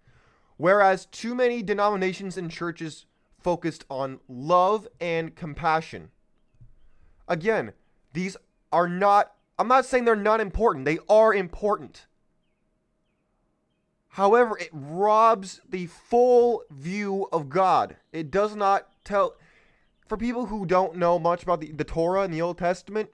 whereas 0.57 1.05
too 1.05 1.35
many 1.35 1.61
denominations 1.61 2.37
and 2.37 2.49
churches 2.49 3.05
focused 3.39 3.85
on 3.89 4.19
love 4.27 4.87
and 4.99 5.35
compassion. 5.35 6.09
Again, 7.27 7.73
these 8.13 8.37
are 8.71 8.87
not, 8.87 9.33
I'm 9.59 9.67
not 9.67 9.85
saying 9.85 10.05
they're 10.05 10.15
not 10.15 10.39
important, 10.39 10.85
they 10.85 10.99
are 11.09 11.33
important. 11.33 12.07
However, 14.13 14.55
it 14.59 14.69
robs 14.71 15.59
the 15.67 15.87
full 15.87 16.63
view 16.69 17.27
of 17.31 17.49
God. 17.49 17.95
It 18.11 18.29
does 18.29 18.55
not 18.55 18.87
tell. 19.03 19.35
For 20.07 20.17
people 20.17 20.45
who 20.45 20.67
don't 20.67 20.97
know 20.97 21.17
much 21.17 21.41
about 21.41 21.61
the, 21.61 21.71
the 21.71 21.83
Torah 21.83 22.21
and 22.21 22.31
the 22.31 22.41
Old 22.41 22.59
Testament, 22.59 23.09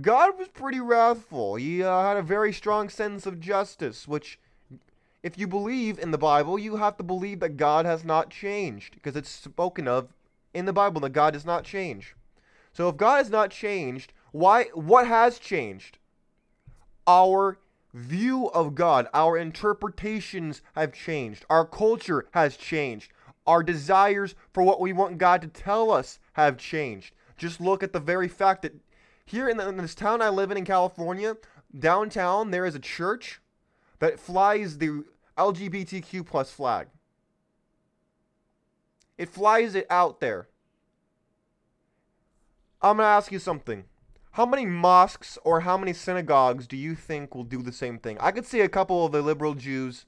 God 0.00 0.38
was 0.38 0.48
pretty 0.48 0.80
wrathful. 0.80 1.56
He 1.56 1.82
uh, 1.82 2.00
had 2.02 2.16
a 2.16 2.22
very 2.22 2.54
strong 2.54 2.88
sense 2.88 3.26
of 3.26 3.38
justice, 3.38 4.08
which, 4.08 4.38
if 5.22 5.36
you 5.36 5.46
believe 5.46 5.98
in 5.98 6.10
the 6.10 6.16
Bible, 6.16 6.58
you 6.58 6.76
have 6.76 6.96
to 6.96 7.02
believe 7.02 7.40
that 7.40 7.58
God 7.58 7.84
has 7.84 8.02
not 8.02 8.30
changed, 8.30 8.94
because 8.94 9.14
it's 9.14 9.28
spoken 9.28 9.86
of 9.86 10.14
in 10.54 10.64
the 10.64 10.72
Bible 10.72 11.02
that 11.02 11.10
God 11.10 11.34
does 11.34 11.44
not 11.44 11.64
change. 11.64 12.14
So 12.72 12.88
if 12.88 12.96
God 12.96 13.18
has 13.18 13.28
not 13.28 13.50
changed, 13.50 14.14
why? 14.32 14.64
What 14.72 15.06
has 15.06 15.38
changed? 15.38 15.98
Our 17.06 17.58
view 17.98 18.46
of 18.48 18.74
God, 18.74 19.08
our 19.12 19.36
interpretations 19.36 20.62
have 20.74 20.92
changed. 20.92 21.44
Our 21.50 21.66
culture 21.66 22.26
has 22.32 22.56
changed. 22.56 23.12
Our 23.46 23.62
desires 23.62 24.34
for 24.52 24.62
what 24.62 24.80
we 24.80 24.92
want 24.92 25.18
God 25.18 25.42
to 25.42 25.48
tell 25.48 25.90
us 25.90 26.18
have 26.34 26.58
changed. 26.58 27.14
Just 27.36 27.60
look 27.60 27.82
at 27.82 27.92
the 27.92 28.00
very 28.00 28.28
fact 28.28 28.62
that 28.62 28.74
here 29.24 29.48
in, 29.48 29.56
the, 29.56 29.68
in 29.68 29.76
this 29.76 29.94
town 29.94 30.22
I 30.22 30.28
live 30.28 30.50
in 30.50 30.56
in 30.56 30.64
California, 30.64 31.36
downtown, 31.78 32.50
there 32.50 32.66
is 32.66 32.74
a 32.74 32.80
church 32.80 33.40
that 33.98 34.18
flies 34.18 34.78
the 34.78 35.04
LGBTQ 35.36 36.26
plus 36.26 36.50
flag. 36.50 36.88
It 39.16 39.28
flies 39.28 39.74
it 39.74 39.86
out 39.90 40.20
there. 40.20 40.48
I'm 42.80 42.98
going 42.98 43.04
to 43.04 43.10
ask 43.10 43.32
you 43.32 43.40
something. 43.40 43.84
How 44.38 44.46
many 44.46 44.66
mosques 44.66 45.36
or 45.42 45.62
how 45.62 45.76
many 45.76 45.92
synagogues 45.92 46.68
do 46.68 46.76
you 46.76 46.94
think 46.94 47.34
will 47.34 47.42
do 47.42 47.60
the 47.60 47.72
same 47.72 47.98
thing? 47.98 48.16
I 48.20 48.30
could 48.30 48.46
see 48.46 48.60
a 48.60 48.68
couple 48.68 49.04
of 49.04 49.10
the 49.10 49.20
liberal 49.20 49.54
Jews, 49.54 50.06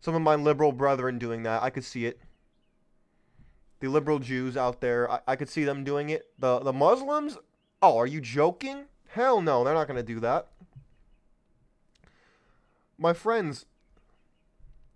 some 0.00 0.14
of 0.14 0.22
my 0.22 0.36
liberal 0.36 0.70
brethren 0.70 1.18
doing 1.18 1.42
that. 1.42 1.60
I 1.60 1.70
could 1.70 1.82
see 1.82 2.06
it. 2.06 2.20
The 3.80 3.88
liberal 3.88 4.20
Jews 4.20 4.56
out 4.56 4.80
there, 4.80 5.10
I, 5.10 5.18
I 5.26 5.34
could 5.34 5.48
see 5.48 5.64
them 5.64 5.82
doing 5.82 6.08
it. 6.10 6.30
The 6.38 6.60
the 6.60 6.72
Muslims, 6.72 7.36
oh, 7.82 7.98
are 7.98 8.06
you 8.06 8.20
joking? 8.20 8.84
Hell 9.08 9.40
no, 9.40 9.64
they're 9.64 9.74
not 9.74 9.88
going 9.88 9.96
to 9.96 10.04
do 10.04 10.20
that. 10.20 10.46
My 12.96 13.12
friends, 13.12 13.66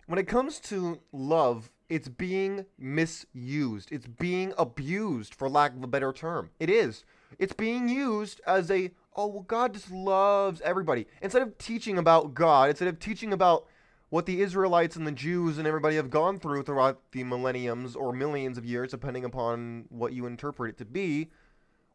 when 0.05 0.17
it 0.17 0.27
comes 0.29 0.61
to 0.61 1.01
love, 1.11 1.69
it's 1.89 2.07
being 2.07 2.65
misused. 2.79 3.91
It's 3.91 4.07
being 4.07 4.53
abused, 4.57 5.35
for 5.35 5.49
lack 5.49 5.75
of 5.75 5.83
a 5.83 5.87
better 5.87 6.13
term. 6.13 6.51
It 6.61 6.69
is. 6.69 7.03
It's 7.39 7.53
being 7.53 7.89
used 7.89 8.41
as 8.45 8.69
a, 8.69 8.91
oh, 9.15 9.27
well, 9.27 9.43
God 9.43 9.73
just 9.73 9.91
loves 9.91 10.61
everybody. 10.61 11.07
Instead 11.21 11.41
of 11.41 11.57
teaching 11.57 11.97
about 11.97 12.33
God, 12.33 12.69
instead 12.69 12.87
of 12.87 12.99
teaching 12.99 13.33
about 13.33 13.65
what 14.09 14.25
the 14.25 14.41
Israelites 14.41 14.95
and 14.97 15.07
the 15.07 15.11
Jews 15.11 15.57
and 15.57 15.65
everybody 15.65 15.95
have 15.95 16.09
gone 16.09 16.37
through 16.37 16.63
throughout 16.63 16.99
the 17.11 17.23
millenniums 17.23 17.95
or 17.95 18.11
millions 18.11 18.57
of 18.57 18.65
years, 18.65 18.91
depending 18.91 19.23
upon 19.23 19.85
what 19.89 20.13
you 20.13 20.25
interpret 20.25 20.71
it 20.71 20.77
to 20.79 20.85
be, 20.85 21.31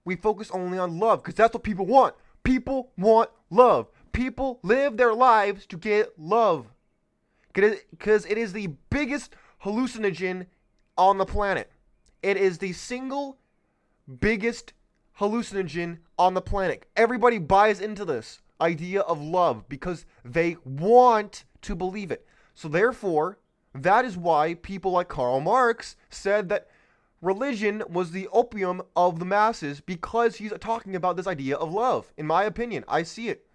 we 0.04 0.16
focus 0.16 0.50
only 0.52 0.78
on 0.78 0.98
love 0.98 1.22
because 1.22 1.34
that's 1.34 1.52
what 1.52 1.62
people 1.62 1.84
want. 1.84 2.14
People 2.42 2.90
want 2.96 3.28
love. 3.50 3.88
People 4.12 4.60
live 4.62 4.96
their 4.96 5.12
lives 5.12 5.66
to 5.66 5.76
get 5.76 6.18
love 6.18 6.66
because 7.52 8.24
it 8.24 8.38
is 8.38 8.52
the 8.52 8.68
biggest 8.88 9.34
hallucinogen 9.64 10.46
on 10.96 11.18
the 11.18 11.26
planet. 11.26 11.70
It 12.22 12.36
is 12.36 12.58
the 12.58 12.72
single 12.72 13.38
biggest 14.20 14.72
hallucinogen 15.20 15.98
on 16.18 16.34
the 16.34 16.40
planet. 16.40 16.86
Everybody 16.96 17.38
buys 17.38 17.80
into 17.80 18.04
this 18.04 18.40
idea 18.60 19.00
of 19.02 19.20
love 19.20 19.68
because 19.68 20.06
they 20.24 20.56
want 20.64 21.44
to 21.62 21.74
believe 21.74 22.10
it. 22.10 22.26
So, 22.54 22.68
therefore, 22.68 23.38
that 23.74 24.04
is 24.04 24.16
why 24.16 24.54
people 24.54 24.92
like 24.92 25.08
Karl 25.08 25.40
Marx 25.40 25.96
said 26.10 26.48
that 26.48 26.68
religion 27.20 27.82
was 27.88 28.10
the 28.10 28.28
opium 28.32 28.82
of 28.94 29.18
the 29.18 29.24
masses 29.24 29.80
because 29.80 30.36
he's 30.36 30.52
talking 30.60 30.96
about 30.96 31.16
this 31.16 31.26
idea 31.26 31.56
of 31.56 31.72
love. 31.72 32.12
In 32.16 32.26
my 32.26 32.44
opinion, 32.44 32.84
I 32.88 33.02
see 33.02 33.28
it. 33.28 33.46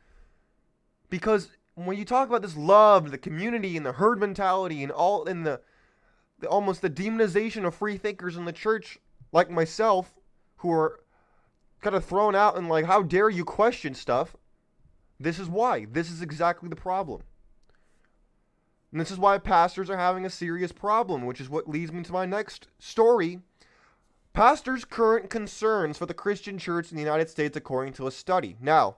Because 1.09 1.49
when 1.75 1.97
you 1.97 2.05
talk 2.05 2.27
about 2.27 2.41
this 2.41 2.57
love, 2.57 3.11
the 3.11 3.17
community, 3.17 3.77
and 3.77 3.85
the 3.85 3.93
herd 3.93 4.19
mentality, 4.19 4.83
and 4.83 4.91
all 4.91 5.25
in 5.25 5.43
the, 5.43 5.61
the 6.39 6.47
almost 6.47 6.81
the 6.81 6.89
demonization 6.89 7.65
of 7.65 7.75
free 7.75 7.97
thinkers 7.97 8.37
in 8.37 8.45
the 8.45 8.53
church, 8.53 8.99
like 9.31 9.49
myself, 9.49 10.13
who 10.57 10.71
are 10.71 10.99
kind 11.81 11.95
of 11.95 12.05
thrown 12.05 12.35
out 12.35 12.57
and 12.57 12.69
like, 12.69 12.85
how 12.85 13.01
dare 13.01 13.29
you 13.29 13.43
question 13.43 13.93
stuff? 13.93 14.35
This 15.19 15.39
is 15.39 15.49
why. 15.49 15.85
This 15.85 16.09
is 16.09 16.21
exactly 16.21 16.69
the 16.69 16.75
problem. 16.75 17.21
And 18.91 18.99
this 18.99 19.11
is 19.11 19.17
why 19.17 19.37
pastors 19.37 19.89
are 19.89 19.97
having 19.97 20.25
a 20.25 20.29
serious 20.29 20.71
problem, 20.71 21.25
which 21.25 21.39
is 21.39 21.49
what 21.49 21.69
leads 21.69 21.91
me 21.91 22.03
to 22.03 22.11
my 22.11 22.25
next 22.25 22.67
story. 22.79 23.39
Pastors' 24.33 24.85
current 24.85 25.29
concerns 25.29 25.97
for 25.97 26.05
the 26.05 26.13
Christian 26.13 26.57
church 26.57 26.91
in 26.91 26.95
the 26.95 27.03
United 27.03 27.29
States, 27.29 27.55
according 27.55 27.93
to 27.93 28.07
a 28.07 28.11
study. 28.11 28.57
Now, 28.61 28.97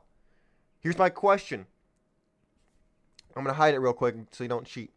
here's 0.80 0.98
my 0.98 1.10
question. 1.10 1.66
I'm 3.36 3.44
going 3.44 3.54
to 3.54 3.58
hide 3.58 3.74
it 3.74 3.80
real 3.80 3.94
quick 3.94 4.16
so 4.32 4.44
you 4.44 4.48
don't 4.48 4.66
cheat. 4.66 4.92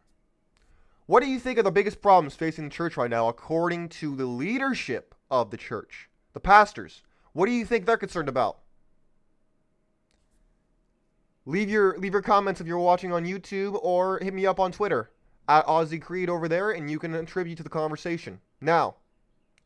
What 1.07 1.23
do 1.23 1.29
you 1.29 1.39
think 1.39 1.57
are 1.57 1.63
the 1.63 1.71
biggest 1.71 2.01
problems 2.01 2.35
facing 2.35 2.65
the 2.65 2.69
church 2.69 2.97
right 2.97 3.09
now, 3.09 3.27
according 3.27 3.89
to 3.89 4.15
the 4.15 4.25
leadership 4.25 5.15
of 5.31 5.51
the 5.51 5.57
church, 5.57 6.09
the 6.33 6.39
pastors? 6.39 7.01
What 7.37 7.45
do 7.45 7.51
you 7.51 7.65
think 7.65 7.85
they're 7.85 7.97
concerned 7.97 8.29
about? 8.29 8.57
Leave 11.45 11.69
your 11.69 11.95
leave 11.99 12.13
your 12.13 12.23
comments 12.23 12.59
if 12.59 12.65
you're 12.65 12.79
watching 12.79 13.13
on 13.13 13.25
YouTube 13.25 13.77
or 13.83 14.17
hit 14.17 14.33
me 14.33 14.47
up 14.47 14.59
on 14.59 14.71
Twitter 14.71 15.11
at 15.47 15.63
Aussie 15.67 16.01
Creed 16.01 16.31
over 16.31 16.47
there 16.47 16.71
and 16.71 16.89
you 16.89 16.97
can 16.97 17.13
contribute 17.13 17.57
to 17.57 17.63
the 17.63 17.69
conversation. 17.69 18.39
Now, 18.59 18.95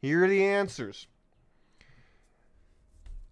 here 0.01 0.25
are 0.25 0.27
the 0.27 0.43
answers. 0.43 1.07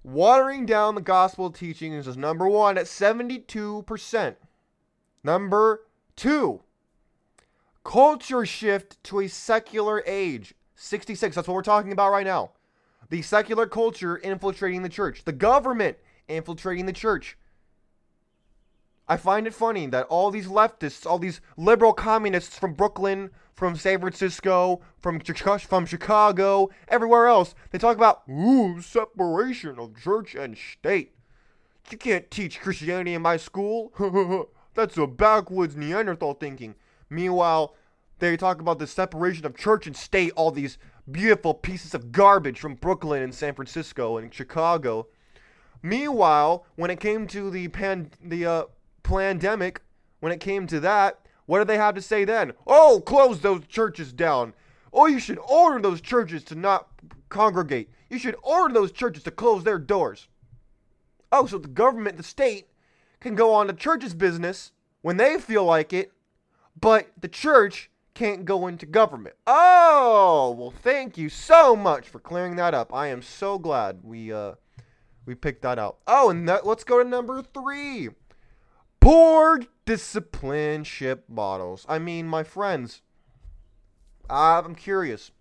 Watering 0.03 0.65
down 0.65 0.95
the 0.95 1.01
gospel 1.01 1.51
teachings 1.51 2.07
is 2.07 2.15
number 2.15 2.47
one 2.47 2.77
at 2.77 2.85
72%. 2.85 4.35
Number 5.21 5.81
two, 6.15 6.61
culture 7.83 8.45
shift 8.45 9.03
to 9.03 9.19
a 9.19 9.27
secular 9.27 10.01
age, 10.07 10.53
66. 10.75 11.35
That's 11.35 11.45
what 11.45 11.55
we're 11.55 11.61
talking 11.61 11.91
about 11.91 12.11
right 12.11 12.25
now 12.25 12.51
the 13.09 13.21
secular 13.21 13.65
culture 13.65 14.17
infiltrating 14.17 14.83
the 14.83 14.89
church, 14.89 15.23
the 15.25 15.31
government 15.31 15.97
infiltrating 16.27 16.85
the 16.85 16.93
church. 16.93 17.37
I 19.07 19.17
find 19.17 19.47
it 19.47 19.55
funny 19.55 19.87
that 19.87 20.05
all 20.05 20.29
these 20.29 20.47
leftists, 20.47 21.05
all 21.05 21.17
these 21.17 21.41
liberal 21.57 21.93
communists 21.93 22.59
from 22.59 22.73
Brooklyn, 22.73 23.31
from 23.55 23.75
San 23.75 23.99
Francisco, 23.99 24.81
from 24.99 25.19
from 25.19 25.85
Chicago, 25.87 26.69
everywhere 26.87 27.27
else, 27.27 27.55
they 27.71 27.79
talk 27.79 27.97
about 27.97 28.21
ooh 28.29 28.79
separation 28.81 29.79
of 29.79 29.99
church 29.99 30.35
and 30.35 30.55
state. 30.55 31.15
You 31.89 31.97
can't 31.97 32.29
teach 32.29 32.61
Christianity 32.61 33.15
in 33.15 33.23
my 33.23 33.37
school. 33.37 33.91
That's 34.75 34.95
a 34.97 35.07
backwoods 35.07 35.75
Neanderthal 35.75 36.35
thinking. 36.35 36.75
Meanwhile, 37.09 37.75
they 38.19 38.37
talk 38.37 38.61
about 38.61 38.77
the 38.77 38.85
separation 38.87 39.45
of 39.45 39.57
church 39.57 39.87
and 39.87 39.97
state, 39.97 40.31
all 40.35 40.51
these 40.51 40.77
beautiful 41.11 41.53
pieces 41.53 41.93
of 41.93 42.11
garbage 42.11 42.59
from 42.59 42.75
Brooklyn 42.75 43.23
and 43.23 43.33
San 43.33 43.53
Francisco 43.53 44.17
and 44.17 44.33
Chicago. 44.33 45.07
Meanwhile, 45.81 46.65
when 46.75 46.91
it 46.91 46.99
came 46.99 47.27
to 47.27 47.49
the 47.49 47.67
pan 47.69 48.11
the 48.23 48.45
uh, 48.45 48.63
pandemic, 49.03 49.81
when 50.19 50.31
it 50.31 50.39
came 50.39 50.67
to 50.67 50.79
that, 50.81 51.19
what 51.45 51.59
did 51.59 51.67
they 51.67 51.77
have 51.77 51.95
to 51.95 52.01
say 52.01 52.25
then? 52.25 52.53
Oh, 52.67 53.01
close 53.05 53.39
those 53.39 53.65
churches 53.67 54.13
down. 54.13 54.53
Oh, 54.91 55.07
you 55.07 55.19
should 55.19 55.39
order 55.39 55.81
those 55.81 56.01
churches 56.01 56.43
to 56.45 56.55
not 56.55 56.89
congregate. 57.29 57.89
You 58.09 58.19
should 58.19 58.35
order 58.43 58.73
those 58.73 58.91
churches 58.91 59.23
to 59.23 59.31
close 59.31 59.63
their 59.63 59.79
doors. 59.79 60.27
Oh, 61.31 61.45
so 61.45 61.57
the 61.57 61.67
government, 61.67 62.17
the 62.17 62.23
state, 62.23 62.67
can 63.19 63.35
go 63.35 63.53
on 63.53 63.67
the 63.67 63.73
church's 63.73 64.13
business 64.13 64.71
when 65.01 65.17
they 65.17 65.39
feel 65.39 65.63
like 65.63 65.93
it, 65.93 66.11
but 66.79 67.07
the 67.19 67.27
church 67.27 67.89
can't 68.19 68.43
go 68.43 68.67
into 68.67 68.85
government. 68.85 69.33
Oh, 69.47 70.53
well, 70.59 70.71
thank 70.71 71.17
you 71.17 71.29
so 71.29 71.73
much 71.73 72.09
for 72.09 72.19
clearing 72.19 72.57
that 72.57 72.73
up. 72.73 72.93
I 72.93 73.07
am 73.07 73.21
so 73.21 73.57
glad 73.57 74.03
we 74.03 74.33
uh 74.33 74.55
we 75.25 75.35
picked 75.35 75.61
that 75.61 75.79
out. 75.79 75.99
Oh, 76.05 76.29
and 76.29 76.47
that, 76.49 76.67
let's 76.67 76.83
go 76.83 77.01
to 77.01 77.07
number 77.07 77.41
three. 77.41 78.09
Poor 78.99 79.61
discipleship 79.85 81.23
models. 81.29 81.85
I 81.87 81.97
mean, 81.97 82.27
my 82.27 82.43
friends, 82.43 83.03
I'm 84.29 84.75
curious. 84.75 85.31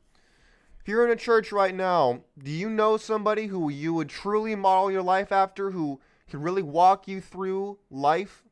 If 0.78 0.86
you're 0.86 1.04
in 1.04 1.10
a 1.10 1.16
church 1.16 1.50
right 1.50 1.74
now, 1.74 2.20
do 2.40 2.52
you 2.52 2.70
know 2.70 2.96
somebody 2.96 3.48
who 3.48 3.68
you 3.70 3.92
would 3.94 4.08
truly 4.08 4.54
model 4.54 4.92
your 4.92 5.02
life 5.02 5.32
after, 5.32 5.72
who 5.72 6.00
can 6.30 6.42
really 6.42 6.62
walk 6.62 7.08
you 7.08 7.20
through 7.20 7.78
life? 7.90 8.44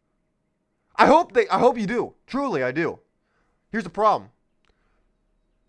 I 0.97 1.06
hope 1.06 1.30
they. 1.30 1.47
I 1.47 1.61
hope 1.61 1.78
you 1.78 1.87
do. 1.87 2.14
Truly, 2.26 2.64
I 2.64 2.73
do. 2.73 2.99
Here's 3.76 3.85
the 3.85 3.90
problem. 3.90 4.30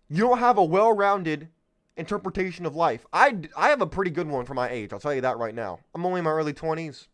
You 0.08 0.22
don't 0.22 0.38
have 0.38 0.56
a 0.56 0.64
well-rounded 0.64 1.48
interpretation 1.94 2.64
of 2.64 2.74
life. 2.74 3.04
I, 3.12 3.36
I 3.54 3.68
have 3.68 3.82
a 3.82 3.86
pretty 3.86 4.10
good 4.10 4.28
one 4.28 4.46
for 4.46 4.54
my 4.54 4.70
age. 4.70 4.94
I'll 4.94 4.98
tell 4.98 5.12
you 5.12 5.20
that 5.20 5.36
right 5.36 5.54
now. 5.54 5.80
I'm 5.94 6.06
only 6.06 6.20
in 6.20 6.24
my 6.24 6.30
early 6.30 6.54
20s. 6.54 7.08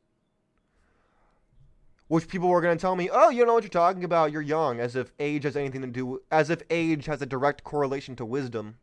Which 2.06 2.28
people 2.28 2.48
were 2.48 2.60
going 2.60 2.78
to 2.78 2.80
tell 2.80 2.94
me, 2.94 3.10
oh, 3.12 3.28
you 3.30 3.38
don't 3.38 3.48
know 3.48 3.54
what 3.54 3.64
you're 3.64 3.70
talking 3.70 4.04
about. 4.04 4.30
You're 4.30 4.40
young, 4.40 4.78
as 4.78 4.94
if 4.94 5.10
age 5.18 5.42
has 5.42 5.56
anything 5.56 5.80
to 5.80 5.88
do, 5.88 6.22
as 6.30 6.48
if 6.48 6.62
age 6.70 7.06
has 7.06 7.20
a 7.20 7.26
direct 7.26 7.64
correlation 7.64 8.14
to 8.14 8.24
wisdom. 8.24 8.76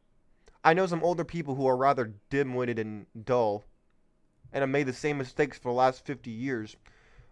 I 0.66 0.74
know 0.74 0.88
some 0.88 1.06
older 1.06 1.24
people 1.24 1.56
who 1.56 1.66
are 1.66 1.78
rather 1.78 2.16
dim-witted 2.30 2.78
and 2.78 3.06
dull, 3.24 3.64
and 4.52 4.64
have 4.64 4.70
made 4.70 4.88
the 4.88 4.92
same 4.92 5.18
mistakes 5.18 5.58
for 5.58 5.72
the 5.72 5.78
last 5.78 6.06
50 6.06 6.30
years. 6.30 6.76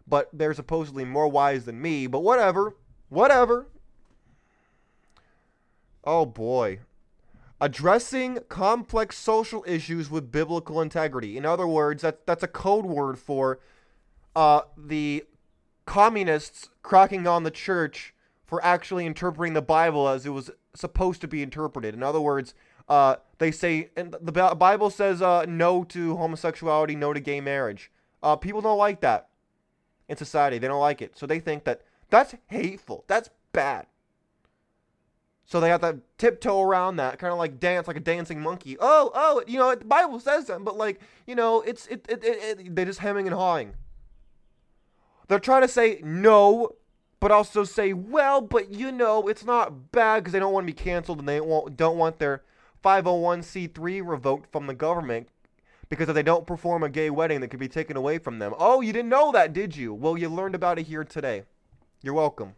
But 0.07 0.29
they're 0.31 0.53
supposedly 0.53 1.03
more 1.03 1.27
wise 1.27 1.65
than 1.65 1.81
me. 1.81 2.07
But 2.07 2.21
whatever, 2.21 2.77
whatever. 3.09 3.67
Oh 6.03 6.25
boy. 6.25 6.79
Addressing 7.61 8.39
complex 8.47 9.17
social 9.17 9.65
issues 9.67 10.09
with 10.09 10.31
biblical 10.31 10.81
integrity. 10.81 11.37
In 11.37 11.45
other 11.45 11.67
words, 11.67 12.03
that, 12.03 12.25
that's 12.25 12.43
a 12.43 12.47
code 12.47 12.85
word 12.85 13.19
for 13.19 13.59
uh, 14.35 14.61
the 14.77 15.25
communists 15.85 16.69
cracking 16.83 17.27
on 17.27 17.43
the 17.43 17.51
church 17.51 18.13
for 18.45 18.63
actually 18.63 19.05
interpreting 19.05 19.53
the 19.53 19.61
Bible 19.61 20.07
as 20.07 20.25
it 20.25 20.29
was 20.29 20.49
supposed 20.73 21.19
to 21.21 21.27
be 21.27 21.43
interpreted. 21.43 21.93
In 21.93 22.01
other 22.01 22.21
words, 22.21 22.53
uh, 22.87 23.17
they 23.37 23.51
say, 23.51 23.89
and 23.95 24.15
the 24.21 24.31
Bible 24.31 24.89
says 24.89 25.21
uh, 25.21 25.45
no 25.47 25.83
to 25.85 26.15
homosexuality, 26.15 26.95
no 26.95 27.13
to 27.13 27.19
gay 27.19 27.41
marriage. 27.41 27.91
Uh, 28.23 28.35
people 28.35 28.61
don't 28.61 28.77
like 28.77 29.01
that 29.01 29.29
in 30.07 30.17
society. 30.17 30.57
They 30.57 30.67
don't 30.67 30.79
like 30.79 31.01
it. 31.01 31.17
So 31.17 31.25
they 31.25 31.39
think 31.39 31.65
that 31.65 31.81
that's 32.09 32.35
hateful. 32.47 33.03
That's 33.07 33.29
bad. 33.53 33.85
So 35.49 35.59
they 35.59 35.69
have 35.69 35.81
to 35.81 35.97
tiptoe 36.19 36.61
around 36.61 36.97
that, 36.97 37.17
kind 37.17 37.33
of 37.33 37.39
like 37.39 37.59
dance 37.59 37.87
like 37.87 37.97
a 37.97 38.01
dancing 38.01 38.39
monkey. 38.39 38.77
Oh, 38.79 39.09
oh, 39.15 39.43
you 39.47 39.57
know, 39.57 39.73
the 39.73 39.83
Bible 39.83 40.19
says 40.19 40.45
that, 40.45 40.63
but 40.63 40.77
like, 40.77 41.01
you 41.25 41.33
know, 41.33 41.61
it's 41.61 41.87
it, 41.87 42.05
it, 42.07 42.23
it, 42.23 42.59
it 42.59 42.75
they're 42.75 42.85
just 42.85 42.99
hemming 42.99 43.25
and 43.25 43.35
hawing. 43.35 43.73
They're 45.27 45.39
trying 45.39 45.63
to 45.63 45.67
say 45.67 46.01
no, 46.03 46.73
but 47.19 47.31
also 47.31 47.63
say, 47.63 47.93
well, 47.93 48.41
but 48.41 48.69
you 48.69 48.91
know, 48.91 49.27
it's 49.27 49.43
not 49.43 49.91
bad 49.91 50.19
because 50.19 50.33
they 50.33 50.39
don't 50.39 50.53
want 50.53 50.67
to 50.67 50.71
be 50.71 50.79
canceled 50.79 51.17
and 51.17 51.27
they 51.27 51.41
won't, 51.41 51.75
don't 51.75 51.97
want 51.97 52.19
their 52.19 52.43
501c3 52.85 54.07
revoked 54.07 54.51
from 54.51 54.67
the 54.67 54.75
government 54.75 55.29
because 55.89 56.07
if 56.09 56.13
they 56.13 56.21
don't 56.21 56.45
perform 56.45 56.83
a 56.83 56.89
gay 56.89 57.09
wedding, 57.09 57.41
that 57.41 57.47
could 57.47 57.59
be 57.59 57.67
taken 57.67 57.97
away 57.97 58.19
from 58.19 58.37
them. 58.37 58.53
Oh, 58.59 58.81
you 58.81 58.93
didn't 58.93 59.09
know 59.09 59.31
that, 59.31 59.53
did 59.53 59.75
you? 59.75 59.95
Well, 59.95 60.15
you 60.15 60.29
learned 60.29 60.53
about 60.53 60.77
it 60.77 60.85
here 60.85 61.03
today. 61.03 61.41
You're 62.03 62.13
welcome. 62.13 62.53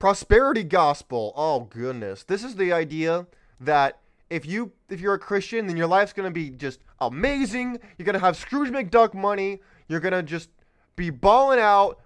Prosperity 0.00 0.64
gospel. 0.64 1.34
Oh 1.36 1.60
goodness. 1.60 2.24
This 2.24 2.42
is 2.42 2.56
the 2.56 2.72
idea 2.72 3.26
that 3.60 4.00
if 4.30 4.46
you 4.46 4.72
if 4.88 4.98
you're 4.98 5.12
a 5.12 5.18
Christian, 5.18 5.66
then 5.66 5.76
your 5.76 5.86
life's 5.86 6.14
gonna 6.14 6.30
be 6.30 6.48
just 6.48 6.80
amazing. 7.00 7.78
You're 7.98 8.06
gonna 8.06 8.18
have 8.18 8.36
Scrooge 8.36 8.70
McDuck 8.70 9.12
money. 9.12 9.60
You're 9.88 10.00
gonna 10.00 10.22
just 10.22 10.48
be 10.96 11.10
balling 11.10 11.60
out, 11.60 12.00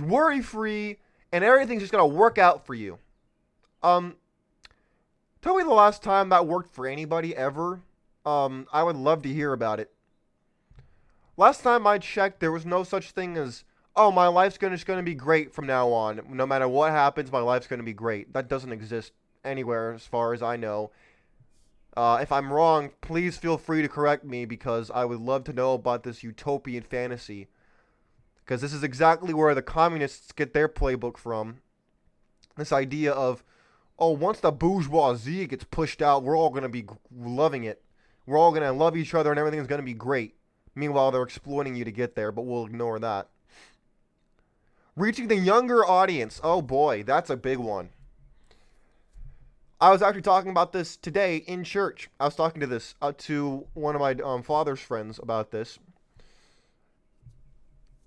worry 0.00 0.42
free, 0.42 0.98
and 1.30 1.44
everything's 1.44 1.82
just 1.82 1.92
gonna 1.92 2.04
work 2.04 2.38
out 2.38 2.66
for 2.66 2.74
you. 2.74 2.98
Um, 3.84 4.16
tell 5.42 5.56
me 5.56 5.62
the 5.62 5.70
last 5.70 6.02
time 6.02 6.28
that 6.30 6.48
worked 6.48 6.74
for 6.74 6.88
anybody 6.88 7.36
ever. 7.36 7.82
Um, 8.26 8.66
I 8.72 8.82
would 8.82 8.96
love 8.96 9.22
to 9.22 9.32
hear 9.32 9.52
about 9.52 9.78
it. 9.78 9.92
Last 11.36 11.62
time 11.62 11.86
I 11.86 11.98
checked, 11.98 12.40
there 12.40 12.50
was 12.50 12.66
no 12.66 12.82
such 12.82 13.12
thing 13.12 13.36
as 13.36 13.62
oh, 13.94 14.10
my 14.10 14.26
life's 14.26 14.58
gonna, 14.58 14.74
just 14.74 14.86
going 14.86 14.98
to 14.98 15.02
be 15.02 15.14
great 15.14 15.52
from 15.52 15.66
now 15.66 15.90
on. 15.90 16.20
No 16.30 16.46
matter 16.46 16.68
what 16.68 16.92
happens, 16.92 17.30
my 17.30 17.40
life's 17.40 17.66
going 17.66 17.80
to 17.80 17.84
be 17.84 17.92
great. 17.92 18.32
That 18.32 18.48
doesn't 18.48 18.72
exist 18.72 19.12
anywhere 19.44 19.92
as 19.92 20.06
far 20.06 20.32
as 20.32 20.42
I 20.42 20.56
know. 20.56 20.90
Uh, 21.94 22.18
if 22.22 22.32
I'm 22.32 22.52
wrong, 22.52 22.90
please 23.02 23.36
feel 23.36 23.58
free 23.58 23.82
to 23.82 23.88
correct 23.88 24.24
me 24.24 24.44
because 24.46 24.90
I 24.90 25.04
would 25.04 25.20
love 25.20 25.44
to 25.44 25.52
know 25.52 25.74
about 25.74 26.04
this 26.04 26.22
utopian 26.22 26.82
fantasy. 26.82 27.48
Because 28.44 28.60
this 28.60 28.72
is 28.72 28.82
exactly 28.82 29.34
where 29.34 29.54
the 29.54 29.62
communists 29.62 30.32
get 30.32 30.54
their 30.54 30.68
playbook 30.68 31.16
from. 31.16 31.58
This 32.56 32.72
idea 32.72 33.12
of, 33.12 33.44
oh, 33.98 34.12
once 34.12 34.40
the 34.40 34.50
bourgeoisie 34.50 35.46
gets 35.46 35.64
pushed 35.64 36.00
out, 36.00 36.22
we're 36.22 36.36
all 36.36 36.50
going 36.50 36.62
to 36.62 36.68
be 36.68 36.86
loving 37.14 37.64
it. 37.64 37.82
We're 38.26 38.38
all 38.38 38.52
going 38.52 38.62
to 38.62 38.72
love 38.72 38.96
each 38.96 39.14
other 39.14 39.30
and 39.30 39.38
everything's 39.38 39.66
going 39.66 39.80
to 39.80 39.84
be 39.84 39.94
great. 39.94 40.36
Meanwhile, 40.74 41.10
they're 41.10 41.22
exploiting 41.22 41.76
you 41.76 41.84
to 41.84 41.92
get 41.92 42.14
there, 42.14 42.32
but 42.32 42.42
we'll 42.42 42.64
ignore 42.64 42.98
that. 43.00 43.28
Reaching 44.94 45.28
the 45.28 45.36
younger 45.36 45.86
audience. 45.86 46.38
Oh 46.44 46.60
boy, 46.60 47.02
that's 47.02 47.30
a 47.30 47.36
big 47.36 47.58
one. 47.58 47.90
I 49.80 49.90
was 49.90 50.02
actually 50.02 50.22
talking 50.22 50.50
about 50.50 50.72
this 50.72 50.96
today 50.96 51.38
in 51.38 51.64
church. 51.64 52.10
I 52.20 52.26
was 52.26 52.36
talking 52.36 52.60
to 52.60 52.66
this 52.66 52.94
uh, 53.00 53.12
to 53.18 53.66
one 53.72 53.94
of 53.94 54.00
my 54.00 54.12
um, 54.22 54.42
father's 54.42 54.80
friends 54.80 55.18
about 55.20 55.50
this. 55.50 55.78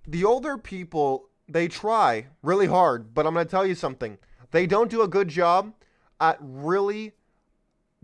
The 0.07 0.23
older 0.23 0.57
people, 0.59 1.27
they 1.49 1.67
try 1.67 2.27
really 2.43 2.67
hard, 2.67 3.15
but 3.15 3.25
I'm 3.25 3.33
going 3.33 3.45
to 3.45 3.51
tell 3.51 3.65
you 3.65 3.75
something. 3.75 4.19
They 4.51 4.67
don't 4.67 4.91
do 4.91 5.01
a 5.01 5.07
good 5.07 5.27
job 5.27 5.73
at 6.21 6.37
really 6.39 7.13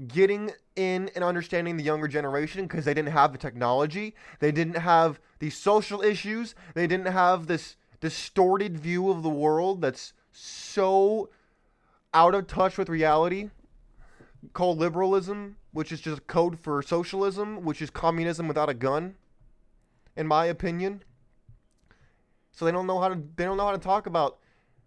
getting 0.07 0.51
in 0.75 1.11
and 1.13 1.23
understanding 1.23 1.77
the 1.77 1.83
younger 1.83 2.07
generation 2.07 2.63
because 2.63 2.85
they 2.85 2.95
didn't 2.95 3.13
have 3.13 3.31
the 3.31 3.37
technology, 3.37 4.15
they 4.39 4.51
didn't 4.51 4.77
have 4.77 5.19
the 5.37 5.51
social 5.51 6.01
issues, 6.01 6.55
they 6.73 6.87
didn't 6.87 7.11
have 7.13 7.45
this 7.45 7.75
distorted 8.01 8.77
view 8.77 9.09
of 9.09 9.23
the 9.23 9.29
world 9.29 9.81
that's 9.81 10.13
so 10.31 11.29
out 12.13 12.35
of 12.35 12.47
touch 12.47 12.77
with 12.77 12.89
reality 12.89 13.49
called 14.53 14.79
liberalism, 14.79 15.57
which 15.71 15.91
is 15.91 16.01
just 16.01 16.27
code 16.27 16.59
for 16.59 16.81
socialism, 16.81 17.63
which 17.63 17.81
is 17.81 17.89
communism 17.89 18.47
without 18.47 18.69
a 18.69 18.73
gun, 18.73 19.15
in 20.15 20.27
my 20.27 20.45
opinion. 20.45 21.03
So 22.51 22.65
they 22.65 22.71
don't 22.71 22.87
know 22.87 22.99
how 22.99 23.09
to 23.09 23.21
they 23.35 23.45
don't 23.45 23.57
know 23.57 23.65
how 23.65 23.71
to 23.71 23.77
talk 23.77 24.07
about 24.07 24.39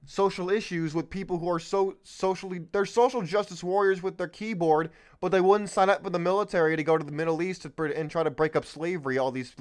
social 0.07 0.51
issues 0.51 0.93
with 0.95 1.09
people 1.09 1.39
who 1.39 1.49
are 1.49 1.59
so 1.59 1.97
socially 2.03 2.61
they're 2.73 2.85
social 2.85 3.23
justice 3.23 3.65
warriors 3.65 4.03
with 4.03 4.19
their 4.19 4.29
keyboard, 4.29 4.91
but 5.21 5.31
they 5.31 5.41
wouldn't 5.41 5.71
sign 5.71 5.89
up 5.89 6.03
for 6.03 6.11
the 6.11 6.19
military 6.19 6.77
to 6.77 6.83
go 6.83 6.99
to 6.99 7.05
the 7.05 7.13
Middle 7.13 7.41
East 7.41 7.63
to, 7.63 7.97
and 7.97 8.11
try 8.11 8.23
to 8.23 8.31
break 8.31 8.55
up 8.55 8.67
slavery. 8.67 9.17
All 9.17 9.31
these 9.31 9.55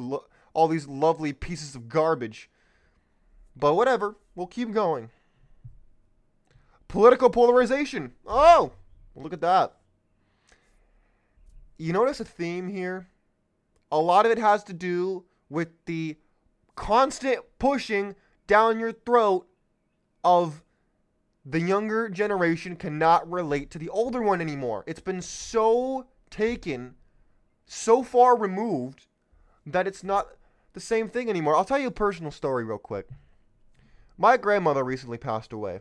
all 0.54 0.68
these 0.68 0.88
lovely 0.88 1.34
pieces 1.34 1.76
of 1.76 1.88
garbage. 1.88 2.50
But 3.56 3.76
whatever, 3.76 4.16
we'll 4.36 4.48
keep 4.48 4.72
going. 4.72 5.10
Political 6.88 7.30
polarization. 7.32 8.14
Oh, 8.26 8.74
look 9.16 9.34
at 9.34 9.42
that. 9.42 9.74
You 11.78 11.94
notice 11.94 12.20
a 12.20 12.26
theme 12.26 12.68
here? 12.68 13.08
A 13.92 14.00
lot 14.00 14.26
of 14.26 14.32
it 14.32 14.38
has 14.38 14.64
to 14.66 14.74
do 14.74 15.26
with 15.50 15.70
the 15.86 16.18
constant 16.76 17.40
pushing 17.60 18.16
down 18.48 18.80
your 18.80 18.92
throat 18.92 19.48
of 20.24 20.64
the 21.46 21.60
younger 21.60 22.10
generation 22.10 22.76
cannot 22.76 23.30
relate 23.30 23.70
to 23.72 23.78
the 23.78 23.90
older 23.90 24.22
one 24.22 24.42
anymore. 24.42 24.84
It's 24.88 25.02
been 25.02 25.22
so 25.22 26.08
taken, 26.30 26.96
so 27.66 28.02
far 28.02 28.38
removed, 28.38 29.08
that 29.66 29.88
it's 29.88 30.04
not 30.04 30.28
the 30.74 30.80
same 30.80 31.10
thing 31.10 31.30
anymore. 31.30 31.56
I'll 31.56 31.66
tell 31.66 31.80
you 31.80 31.88
a 31.88 31.92
personal 31.92 32.32
story 32.32 32.64
real 32.64 32.78
quick. 32.78 33.10
My 34.18 34.38
grandmother 34.38 34.84
recently 34.84 35.18
passed 35.18 35.52
away. 35.52 35.80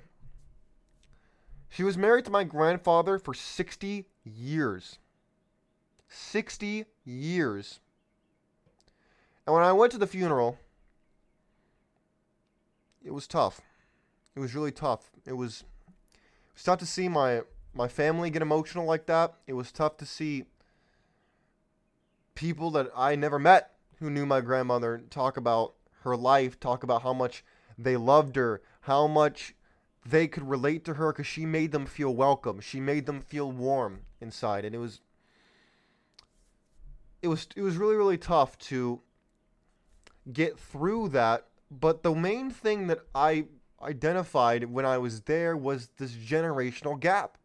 She 1.69 1.83
was 1.83 1.97
married 1.97 2.25
to 2.27 2.31
my 2.31 2.45
grandfather 2.45 3.19
for 3.19 3.35
60 3.35 4.07
years. 4.25 4.99
60 6.09 6.85
years. 7.05 7.81
And 9.47 9.55
when 9.55 9.65
I 9.65 9.73
went 9.73 9.93
to 9.93 9.99
the 9.99 10.07
funeral, 10.07 10.59
it 13.05 13.13
was 13.13 13.27
tough. 13.27 13.61
It 14.35 14.41
was 14.41 14.55
really 14.55 14.71
tough. 14.71 15.11
It 15.27 15.33
was, 15.33 15.65
it 15.91 16.55
was 16.55 16.63
tough 16.63 16.79
to 16.81 16.87
see 16.87 17.09
my, 17.09 17.43
my 17.75 17.89
family 17.89 18.31
get 18.31 18.43
emotional 18.43 18.85
like 18.85 19.07
that. 19.07 19.35
It 19.47 19.55
was 19.55 19.73
tough 19.73 19.97
to 19.99 20.07
see 20.07 20.45
people 22.35 22.71
that 22.73 22.91
I 22.97 23.15
never 23.15 23.39
met 23.39 23.73
who 23.99 24.11
knew 24.11 24.27
my 24.27 24.41
grandmother 24.41 25.03
talk 25.11 25.37
about 25.37 25.75
her 26.03 26.17
life, 26.17 26.59
talk 26.59 26.83
about 26.83 27.03
how 27.03 27.13
much 27.13 27.45
they 27.79 27.97
loved 27.97 28.37
her, 28.37 28.63
how 28.83 29.07
much 29.07 29.55
they 30.05 30.27
could 30.27 30.49
relate 30.49 30.85
to 30.85 30.95
her 30.95 31.13
because 31.13 31.27
she 31.27 31.47
made 31.47 31.73
them 31.73 31.87
feel 31.87 32.15
welcome. 32.15 32.61
She 32.61 32.81
made 32.81 33.07
them 33.07 33.21
feel 33.21 33.51
warm 33.53 34.01
inside, 34.21 34.65
and 34.65 34.75
it 34.75 34.79
was 34.79 35.01
it 37.23 37.29
was 37.29 37.47
it 37.55 37.63
was 37.63 37.77
really 37.77 37.97
really 37.97 38.19
tough 38.19 38.59
to 38.59 39.01
get 40.33 40.59
through 40.59 41.09
that. 41.11 41.47
But 41.71 42.03
the 42.03 42.15
main 42.15 42.51
thing 42.51 42.89
that 42.89 43.01
I 43.15 43.47
identified 43.83 44.65
when 44.65 44.85
I 44.85 44.99
was 44.99 45.23
there 45.23 45.57
was 45.57 45.91
this 45.99 46.13
generational 46.13 46.99
gap. 46.99 47.39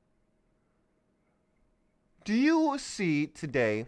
Do 2.26 2.34
you 2.34 2.78
see 2.78 3.28
today? 3.28 3.86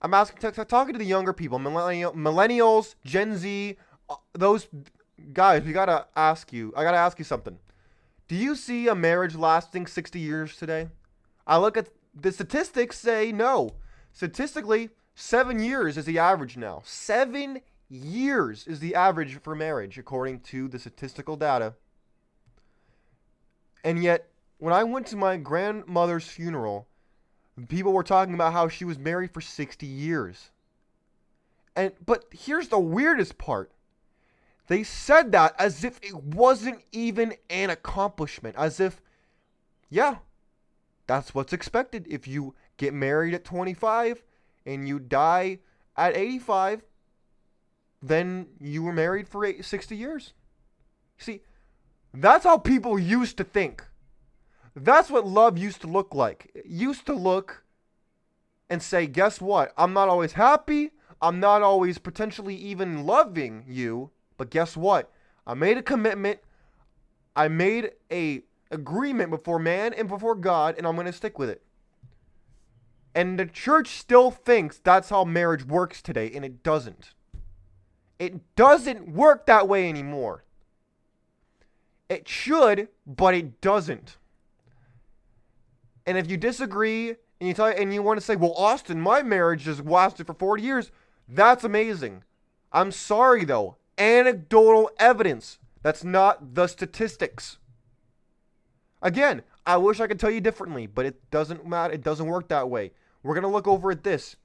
I'm 0.00 0.14
asking, 0.14 0.52
I'm 0.56 0.66
talking 0.66 0.92
to 0.92 0.98
the 0.98 1.04
younger 1.04 1.32
people, 1.32 1.58
millennial, 1.58 2.12
millennials, 2.12 2.94
Gen 3.04 3.36
Z, 3.36 3.76
uh, 4.08 4.16
those 4.32 4.68
guys. 5.32 5.62
We 5.64 5.72
gotta 5.72 6.06
ask 6.16 6.52
you. 6.52 6.72
I 6.76 6.82
gotta 6.82 6.96
ask 6.96 7.18
you 7.18 7.24
something. 7.24 7.58
Do 8.28 8.36
you 8.36 8.54
see 8.54 8.88
a 8.88 8.94
marriage 8.94 9.34
lasting 9.34 9.86
60 9.86 10.18
years 10.18 10.56
today? 10.56 10.88
I 11.46 11.56
look 11.56 11.76
at 11.76 11.88
the 12.14 12.32
statistics 12.32 12.98
say 12.98 13.32
no. 13.32 13.74
Statistically, 14.12 14.90
seven 15.14 15.58
years 15.58 15.96
is 15.96 16.04
the 16.04 16.18
average 16.18 16.56
now. 16.56 16.82
Seven 16.84 17.60
years 17.88 18.66
is 18.66 18.80
the 18.80 18.94
average 18.94 19.40
for 19.40 19.54
marriage, 19.54 19.98
according 19.98 20.40
to 20.40 20.68
the 20.68 20.78
statistical 20.78 21.36
data. 21.36 21.74
And 23.84 24.02
yet, 24.02 24.28
when 24.58 24.74
I 24.74 24.84
went 24.84 25.06
to 25.08 25.16
my 25.16 25.36
grandmother's 25.36 26.26
funeral, 26.26 26.88
people 27.68 27.92
were 27.92 28.02
talking 28.02 28.34
about 28.34 28.52
how 28.52 28.68
she 28.68 28.84
was 28.84 28.98
married 28.98 29.32
for 29.32 29.40
60 29.40 29.86
years. 29.86 30.50
And 31.74 31.92
but 32.04 32.24
here's 32.32 32.68
the 32.68 32.78
weirdest 32.78 33.38
part. 33.38 33.70
They 34.68 34.82
said 34.82 35.32
that 35.32 35.54
as 35.58 35.82
if 35.82 35.98
it 36.02 36.14
wasn't 36.14 36.82
even 36.92 37.34
an 37.50 37.70
accomplishment, 37.70 38.54
as 38.56 38.80
if 38.80 39.00
yeah, 39.90 40.16
that's 41.06 41.34
what's 41.34 41.52
expected 41.52 42.06
if 42.08 42.28
you 42.28 42.54
get 42.76 42.92
married 42.92 43.34
at 43.34 43.44
25 43.44 44.22
and 44.66 44.86
you 44.86 44.98
die 44.98 45.58
at 45.96 46.16
85 46.16 46.82
then 48.00 48.46
you 48.60 48.82
were 48.82 48.92
married 48.92 49.28
for 49.28 49.50
60 49.60 49.96
years. 49.96 50.32
See, 51.16 51.42
that's 52.14 52.44
how 52.44 52.58
people 52.58 52.98
used 52.98 53.36
to 53.38 53.44
think. 53.44 53.84
That's 54.74 55.10
what 55.10 55.26
love 55.26 55.58
used 55.58 55.80
to 55.80 55.88
look 55.88 56.14
like. 56.14 56.50
It 56.54 56.66
used 56.66 57.06
to 57.06 57.14
look 57.14 57.64
and 58.70 58.82
say, 58.82 59.06
guess 59.06 59.40
what? 59.40 59.72
I'm 59.76 59.92
not 59.92 60.08
always 60.08 60.34
happy. 60.34 60.92
I'm 61.20 61.40
not 61.40 61.62
always 61.62 61.98
potentially 61.98 62.54
even 62.54 63.04
loving 63.04 63.64
you. 63.66 64.10
But 64.38 64.48
guess 64.48 64.74
what? 64.74 65.12
I 65.46 65.52
made 65.52 65.76
a 65.76 65.82
commitment. 65.82 66.40
I 67.36 67.48
made 67.48 67.90
a 68.10 68.42
agreement 68.70 69.30
before 69.30 69.58
man 69.58 69.92
and 69.92 70.08
before 70.08 70.34
God, 70.34 70.76
and 70.78 70.86
I'm 70.86 70.94
going 70.94 71.06
to 71.06 71.12
stick 71.12 71.38
with 71.38 71.50
it. 71.50 71.62
And 73.14 73.38
the 73.38 73.46
church 73.46 73.88
still 73.88 74.30
thinks 74.30 74.78
that's 74.78 75.10
how 75.10 75.24
marriage 75.24 75.64
works 75.64 76.00
today, 76.00 76.30
and 76.34 76.44
it 76.44 76.62
doesn't. 76.62 77.14
It 78.18 78.54
doesn't 78.56 79.08
work 79.08 79.46
that 79.46 79.68
way 79.68 79.88
anymore. 79.88 80.44
It 82.08 82.28
should, 82.28 82.88
but 83.06 83.34
it 83.34 83.60
doesn't. 83.60 84.16
And 86.06 86.16
if 86.16 86.30
you 86.30 86.36
disagree 86.36 87.10
and 87.40 87.48
you 87.48 87.54
tell 87.54 87.66
and 87.66 87.92
you 87.92 88.02
want 88.02 88.18
to 88.18 88.24
say, 88.24 88.36
"Well, 88.36 88.54
Austin, 88.54 89.00
my 89.00 89.22
marriage 89.22 89.64
has 89.64 89.80
lasted 89.80 90.26
for 90.26 90.34
40 90.34 90.62
years," 90.62 90.90
that's 91.28 91.64
amazing. 91.64 92.24
I'm 92.72 92.92
sorry 92.92 93.44
though. 93.44 93.77
Anecdotal 93.98 94.90
evidence. 94.98 95.58
That's 95.82 96.04
not 96.04 96.54
the 96.54 96.66
statistics. 96.66 97.58
Again, 99.02 99.42
I 99.66 99.76
wish 99.76 100.00
I 100.00 100.06
could 100.06 100.18
tell 100.18 100.30
you 100.30 100.40
differently, 100.40 100.86
but 100.86 101.06
it 101.06 101.30
doesn't 101.30 101.66
matter. 101.66 101.92
It 101.92 102.02
doesn't 102.02 102.26
work 102.26 102.48
that 102.48 102.70
way. 102.70 102.92
We're 103.22 103.34
going 103.34 103.42
to 103.42 103.48
look 103.48 103.68
over 103.68 103.90
at 103.90 104.04
this. 104.04 104.36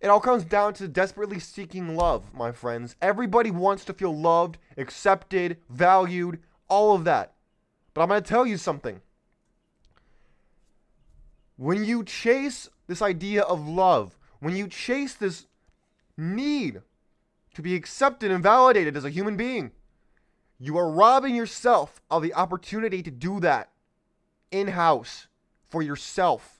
It 0.00 0.08
all 0.08 0.20
comes 0.20 0.44
down 0.44 0.74
to 0.74 0.88
desperately 0.88 1.40
seeking 1.40 1.96
love, 1.96 2.34
my 2.34 2.52
friends. 2.52 2.96
Everybody 3.00 3.50
wants 3.50 3.84
to 3.86 3.94
feel 3.94 4.16
loved, 4.16 4.58
accepted, 4.76 5.58
valued, 5.70 6.40
all 6.68 6.94
of 6.94 7.04
that. 7.04 7.32
But 7.94 8.02
I'm 8.02 8.08
going 8.08 8.22
to 8.22 8.28
tell 8.28 8.46
you 8.46 8.58
something. 8.58 9.00
When 11.56 11.84
you 11.84 12.04
chase 12.04 12.68
this 12.86 13.00
idea 13.00 13.42
of 13.42 13.66
love, 13.66 14.18
when 14.40 14.54
you 14.54 14.68
chase 14.68 15.14
this 15.14 15.46
need 16.18 16.82
to 17.56 17.62
be 17.62 17.74
accepted 17.74 18.30
and 18.30 18.42
validated 18.42 18.96
as 18.96 19.04
a 19.04 19.10
human 19.10 19.36
being, 19.36 19.72
you 20.58 20.78
are 20.78 20.90
robbing 20.90 21.34
yourself 21.34 22.00
of 22.10 22.22
the 22.22 22.32
opportunity 22.32 23.02
to 23.02 23.10
do 23.10 23.40
that 23.40 23.70
in 24.50 24.68
house 24.68 25.26
for 25.68 25.82
yourself 25.82 26.56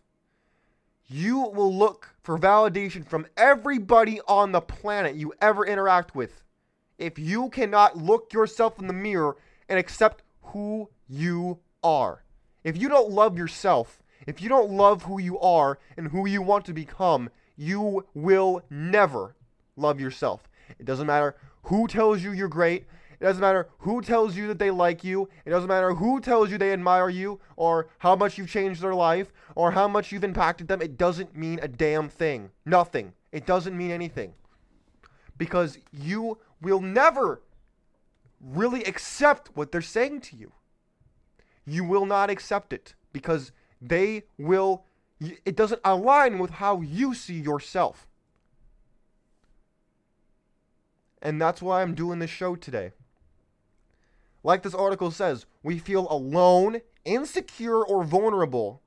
you 1.09 1.39
will 1.39 1.75
look 1.75 2.15
for 2.23 2.39
validation 2.39 3.07
from 3.07 3.27
everybody 3.37 4.21
on 4.27 4.53
the 4.53 4.61
planet 4.61 5.15
you 5.15 5.33
ever 5.41 5.65
interact 5.65 6.15
with. 6.15 6.43
If 6.99 7.19
you 7.19 7.49
cannot 7.51 7.97
look 7.97 8.33
yourself 8.33 8.79
in 8.79 8.87
the 8.87 8.93
mirror 8.93 9.37
and 9.69 9.79
accept 9.79 10.23
who 10.43 10.89
you 11.09 11.61
are, 11.83 12.25
if 12.65 12.77
you 12.77 12.89
don't 12.89 13.11
love 13.11 13.39
yourself, 13.39 14.03
if 14.27 14.43
you 14.43 14.49
don't 14.49 14.71
love 14.71 15.05
who 15.05 15.21
you 15.21 15.39
are 15.39 15.79
and 15.97 16.09
who 16.09 16.27
you 16.27 16.43
want 16.43 16.65
to 16.65 16.73
become, 16.73 17.31
you 17.57 18.05
will 18.15 18.63
never 18.71 19.37
love 19.77 20.01
yourself. 20.01 20.49
It 20.79 20.85
doesn't 20.87 21.07
matter 21.07 21.37
who 21.65 21.87
tells 21.87 22.23
you 22.23 22.33
you're 22.33 22.49
great. 22.49 22.87
It 23.19 23.25
doesn't 23.25 23.41
matter 23.41 23.69
who 23.79 24.03
tells 24.03 24.37
you 24.37 24.47
that 24.49 24.59
they 24.59 24.71
like 24.71 25.03
you. 25.03 25.29
It 25.45 25.51
doesn't 25.51 25.69
matter 25.69 25.95
who 25.95 26.21
tells 26.21 26.51
you 26.51 26.59
they 26.59 26.73
admire 26.73 27.09
you 27.09 27.41
or 27.57 27.89
how 27.99 28.15
much 28.15 28.37
you've 28.37 28.51
changed 28.51 28.83
their 28.83 28.95
life 28.95 29.33
or 29.55 29.71
how 29.71 29.89
much 29.89 30.13
you've 30.13 30.25
impacted 30.25 30.69
them. 30.69 30.83
It 30.83 30.99
doesn't 30.99 31.35
mean 31.35 31.59
a 31.63 31.69
damn 31.69 32.09
thing. 32.09 32.51
Nothing. 32.67 33.15
It 33.33 33.47
doesn't 33.47 33.77
mean 33.77 33.91
anything. 33.91 34.35
Because 35.39 35.79
you 35.93 36.39
will 36.61 36.81
never 36.81 37.43
really 38.41 38.85
accept 38.85 39.51
what 39.55 39.73
they're 39.73 39.81
saying 39.81 40.21
to 40.21 40.37
you. 40.37 40.53
You 41.65 41.85
will 41.85 42.07
not 42.07 42.31
accept 42.31 42.73
it 42.73 42.95
because 43.13 43.51
they 43.81 44.25
will, 44.39 44.85
it 45.21 45.57
doesn't 45.57 45.81
align 45.85 46.39
with 46.39 46.51
how 46.51 46.81
you 46.81 47.15
see 47.15 47.41
yourself. 47.41 48.07
And 51.27 51.43
that's 51.43 51.61
why 51.61 51.83
I'm 51.83 51.97
doing 51.97 52.21
this 52.21 52.31
show 52.31 52.55
today. 52.55 52.93
Like 54.45 54.63
this 54.63 54.77
article 54.77 55.11
says, 55.11 55.45
we 55.61 55.77
feel 55.81 56.07
alone, 56.09 56.83
insecure, 57.05 57.85
or 57.85 58.05
vulnerable. 58.05 58.81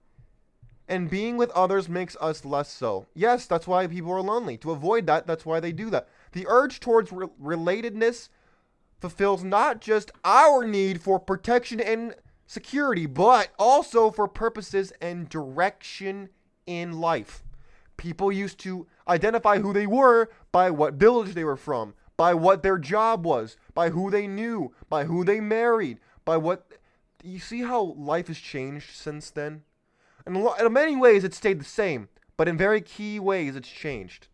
And 0.87 1.09
being 1.09 1.35
with 1.35 1.51
others 1.51 1.89
makes 1.89 2.15
us 2.21 2.45
less 2.45 2.71
so. 2.71 3.07
Yes, 3.13 3.45
that's 3.45 3.67
why 3.67 3.87
people 3.87 4.13
are 4.13 4.21
lonely. 4.21 4.55
To 4.59 4.71
avoid 4.71 5.05
that, 5.07 5.27
that's 5.27 5.45
why 5.45 5.59
they 5.59 5.73
do 5.73 5.89
that. 5.89 6.07
The 6.31 6.47
urge 6.47 6.79
towards 6.79 7.11
re- 7.11 7.27
relatedness 7.43 8.29
fulfills 9.01 9.43
not 9.43 9.81
just 9.81 10.09
our 10.23 10.65
need 10.65 11.01
for 11.01 11.19
protection 11.19 11.81
and 11.81 12.15
security, 12.47 13.05
but 13.05 13.49
also 13.59 14.11
for 14.11 14.29
purposes 14.29 14.93
and 15.01 15.27
direction 15.27 16.29
in 16.65 17.01
life. 17.01 17.43
People 17.97 18.31
used 18.31 18.59
to 18.59 18.87
identify 19.09 19.59
who 19.59 19.73
they 19.73 19.87
were 19.87 20.29
by 20.53 20.71
what 20.71 20.93
village 20.93 21.33
they 21.33 21.43
were 21.43 21.57
from, 21.57 21.95
by 22.19 22.33
what 22.33 22.63
their 22.63 22.77
job 22.77 23.25
was, 23.25 23.55
by 23.73 23.91
who 23.91 24.11
they 24.11 24.27
knew, 24.27 24.73
by 24.89 25.05
who 25.05 25.23
they 25.23 25.39
married, 25.39 25.99
by 26.25 26.35
what. 26.35 26.73
You 27.23 27.39
see 27.39 27.61
how 27.61 27.93
life 27.97 28.27
has 28.27 28.37
changed 28.37 28.93
since 28.93 29.31
then? 29.31 29.63
And 30.25 30.35
in 30.35 30.73
many 30.73 30.97
ways, 30.97 31.23
it 31.23 31.33
stayed 31.33 31.61
the 31.61 31.65
same, 31.65 32.09
but 32.35 32.49
in 32.49 32.57
very 32.57 32.81
key 32.81 33.21
ways, 33.21 33.55
it's 33.55 33.69
changed. 33.69 34.27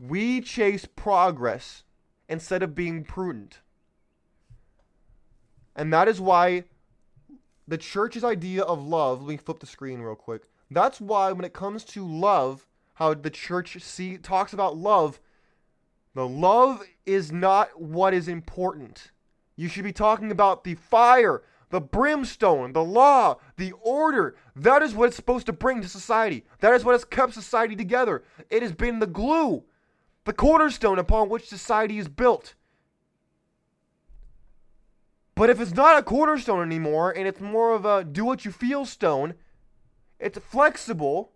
We 0.00 0.40
chase 0.40 0.86
progress 0.86 1.84
instead 2.28 2.64
of 2.64 2.74
being 2.74 3.04
prudent. 3.04 3.60
And 5.76 5.92
that 5.92 6.08
is 6.08 6.20
why 6.20 6.64
the 7.68 7.78
church's 7.78 8.24
idea 8.24 8.64
of 8.64 8.84
love, 8.84 9.22
let 9.22 9.28
me 9.28 9.36
flip 9.36 9.60
the 9.60 9.66
screen 9.66 10.00
real 10.00 10.16
quick. 10.16 10.48
That's 10.68 11.00
why 11.00 11.30
when 11.30 11.44
it 11.44 11.52
comes 11.52 11.84
to 11.84 12.04
love, 12.04 12.66
how 12.98 13.14
the 13.14 13.30
church 13.30 13.80
see 13.80 14.18
talks 14.18 14.52
about 14.52 14.76
love. 14.76 15.20
The 16.16 16.26
love 16.26 16.82
is 17.06 17.30
not 17.30 17.80
what 17.80 18.12
is 18.12 18.26
important. 18.26 19.12
You 19.54 19.68
should 19.68 19.84
be 19.84 19.92
talking 19.92 20.32
about 20.32 20.64
the 20.64 20.74
fire, 20.74 21.44
the 21.70 21.80
brimstone, 21.80 22.72
the 22.72 22.82
law, 22.82 23.36
the 23.56 23.70
order. 23.82 24.34
That 24.56 24.82
is 24.82 24.96
what 24.96 25.06
it's 25.06 25.16
supposed 25.16 25.46
to 25.46 25.52
bring 25.52 25.80
to 25.80 25.88
society. 25.88 26.44
That 26.58 26.74
is 26.74 26.84
what 26.84 26.90
has 26.90 27.04
kept 27.04 27.34
society 27.34 27.76
together. 27.76 28.24
It 28.50 28.62
has 28.62 28.72
been 28.72 28.98
the 28.98 29.06
glue, 29.06 29.62
the 30.24 30.32
cornerstone 30.32 30.98
upon 30.98 31.28
which 31.28 31.46
society 31.46 31.98
is 31.98 32.08
built. 32.08 32.56
But 35.36 35.50
if 35.50 35.60
it's 35.60 35.74
not 35.74 36.00
a 36.00 36.02
cornerstone 36.02 36.66
anymore 36.66 37.12
and 37.16 37.28
it's 37.28 37.40
more 37.40 37.74
of 37.74 37.84
a 37.84 38.02
do 38.02 38.24
what 38.24 38.44
you 38.44 38.50
feel 38.50 38.84
stone, 38.84 39.34
it's 40.18 40.36
flexible 40.40 41.30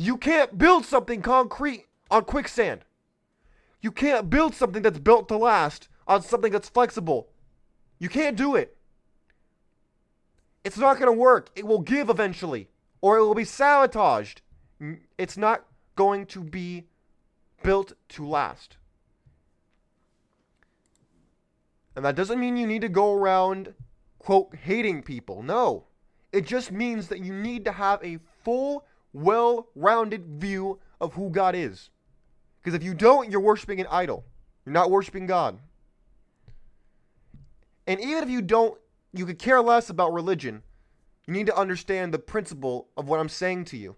you 0.00 0.16
can't 0.16 0.58
build 0.58 0.84
something 0.84 1.22
concrete 1.22 1.86
on 2.10 2.24
quicksand. 2.24 2.84
You 3.80 3.92
can't 3.92 4.28
build 4.28 4.54
something 4.54 4.82
that's 4.82 4.98
built 4.98 5.28
to 5.28 5.36
last 5.36 5.88
on 6.06 6.22
something 6.22 6.52
that's 6.52 6.68
flexible. 6.68 7.28
You 7.98 8.08
can't 8.08 8.36
do 8.36 8.54
it. 8.56 8.76
It's 10.64 10.78
not 10.78 10.98
going 10.98 11.06
to 11.06 11.18
work. 11.18 11.50
It 11.54 11.66
will 11.66 11.80
give 11.80 12.10
eventually, 12.10 12.68
or 13.00 13.16
it 13.16 13.24
will 13.24 13.34
be 13.34 13.44
sabotaged. 13.44 14.42
It's 15.16 15.36
not 15.36 15.64
going 15.96 16.26
to 16.26 16.42
be 16.42 16.84
built 17.62 17.94
to 18.10 18.26
last. 18.26 18.76
And 21.96 22.04
that 22.04 22.14
doesn't 22.14 22.38
mean 22.38 22.56
you 22.56 22.66
need 22.66 22.82
to 22.82 22.88
go 22.88 23.12
around, 23.12 23.74
quote, 24.18 24.54
hating 24.54 25.02
people. 25.02 25.42
No. 25.42 25.86
It 26.32 26.46
just 26.46 26.70
means 26.70 27.08
that 27.08 27.24
you 27.24 27.32
need 27.32 27.64
to 27.64 27.72
have 27.72 28.04
a 28.04 28.18
full, 28.44 28.84
well 29.22 29.68
rounded 29.74 30.26
view 30.40 30.78
of 31.00 31.14
who 31.14 31.30
God 31.30 31.54
is. 31.54 31.90
Because 32.60 32.74
if 32.74 32.82
you 32.82 32.94
don't, 32.94 33.30
you're 33.30 33.40
worshiping 33.40 33.80
an 33.80 33.86
idol. 33.90 34.24
You're 34.64 34.72
not 34.72 34.90
worshiping 34.90 35.26
God. 35.26 35.58
And 37.86 38.00
even 38.00 38.22
if 38.22 38.30
you 38.30 38.42
don't, 38.42 38.78
you 39.12 39.24
could 39.24 39.38
care 39.38 39.60
less 39.62 39.88
about 39.88 40.12
religion. 40.12 40.62
You 41.26 41.32
need 41.32 41.46
to 41.46 41.56
understand 41.56 42.12
the 42.12 42.18
principle 42.18 42.88
of 42.96 43.08
what 43.08 43.20
I'm 43.20 43.28
saying 43.28 43.64
to 43.66 43.76
you. 43.76 43.96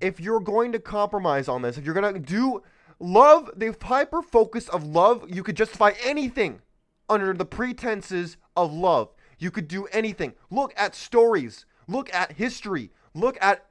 If 0.00 0.18
you're 0.18 0.40
going 0.40 0.72
to 0.72 0.80
compromise 0.80 1.48
on 1.48 1.62
this, 1.62 1.78
if 1.78 1.84
you're 1.84 1.94
going 1.94 2.14
to 2.14 2.20
do 2.20 2.62
love, 2.98 3.50
the 3.56 3.74
hyper 3.80 4.22
focus 4.22 4.68
of 4.68 4.84
love, 4.84 5.24
you 5.28 5.42
could 5.42 5.56
justify 5.56 5.92
anything 6.02 6.60
under 7.08 7.32
the 7.32 7.44
pretenses 7.44 8.36
of 8.56 8.72
love. 8.72 9.10
You 9.38 9.50
could 9.50 9.68
do 9.68 9.86
anything. 9.86 10.34
Look 10.50 10.72
at 10.76 10.94
stories, 10.94 11.66
look 11.86 12.12
at 12.14 12.32
history, 12.32 12.90
look 13.14 13.36
at 13.40 13.66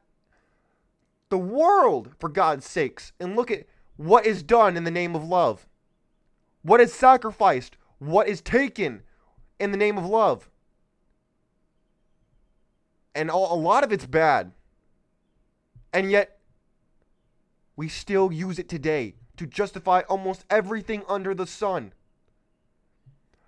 the 1.29 1.37
world, 1.37 2.11
for 2.19 2.29
God's 2.29 2.65
sakes, 2.65 3.13
and 3.19 3.35
look 3.35 3.49
at 3.49 3.65
what 3.95 4.25
is 4.25 4.43
done 4.43 4.75
in 4.75 4.83
the 4.83 4.91
name 4.91 5.15
of 5.15 5.23
love. 5.23 5.67
What 6.61 6.81
is 6.81 6.93
sacrificed, 6.93 7.77
what 7.99 8.27
is 8.27 8.41
taken 8.41 9.01
in 9.59 9.71
the 9.71 9.77
name 9.77 9.97
of 9.97 10.05
love. 10.05 10.49
And 13.15 13.29
a 13.29 13.35
lot 13.35 13.83
of 13.83 13.91
it's 13.91 14.05
bad. 14.05 14.51
And 15.93 16.11
yet, 16.11 16.39
we 17.75 17.87
still 17.89 18.31
use 18.31 18.59
it 18.59 18.69
today 18.69 19.15
to 19.37 19.45
justify 19.45 20.01
almost 20.09 20.45
everything 20.49 21.03
under 21.07 21.33
the 21.33 21.47
sun. 21.47 21.93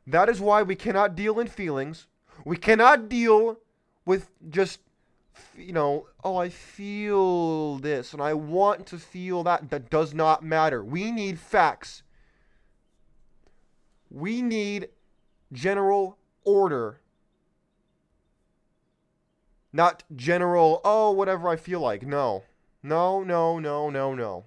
That 0.08 0.30
is 0.30 0.41
why 0.41 0.63
we 0.63 0.76
cannot 0.76 1.15
deal 1.15 1.39
in 1.39 1.47
feelings. 1.47 2.08
We 2.45 2.58
cannot 2.58 3.10
deal 3.10 3.60
with 4.05 4.29
just, 4.49 4.79
you 5.57 5.73
know, 5.73 6.07
oh, 6.23 6.37
I 6.37 6.49
feel 6.49 7.77
this 7.77 8.13
and 8.13 8.21
I 8.21 8.33
want 8.33 8.85
to 8.87 8.97
feel 8.97 9.43
that. 9.43 9.69
That 9.69 9.89
does 9.89 10.13
not 10.13 10.43
matter. 10.43 10.83
We 10.83 11.11
need 11.11 11.39
facts. 11.39 12.03
We 14.09 14.41
need 14.41 14.89
general 15.51 16.17
order. 16.43 16.99
Not 19.71 20.03
general, 20.15 20.81
oh, 20.83 21.11
whatever 21.11 21.49
I 21.49 21.55
feel 21.55 21.79
like. 21.79 22.03
No. 22.03 22.43
No, 22.83 23.23
no, 23.23 23.59
no, 23.59 23.89
no, 23.89 24.13
no. 24.13 24.43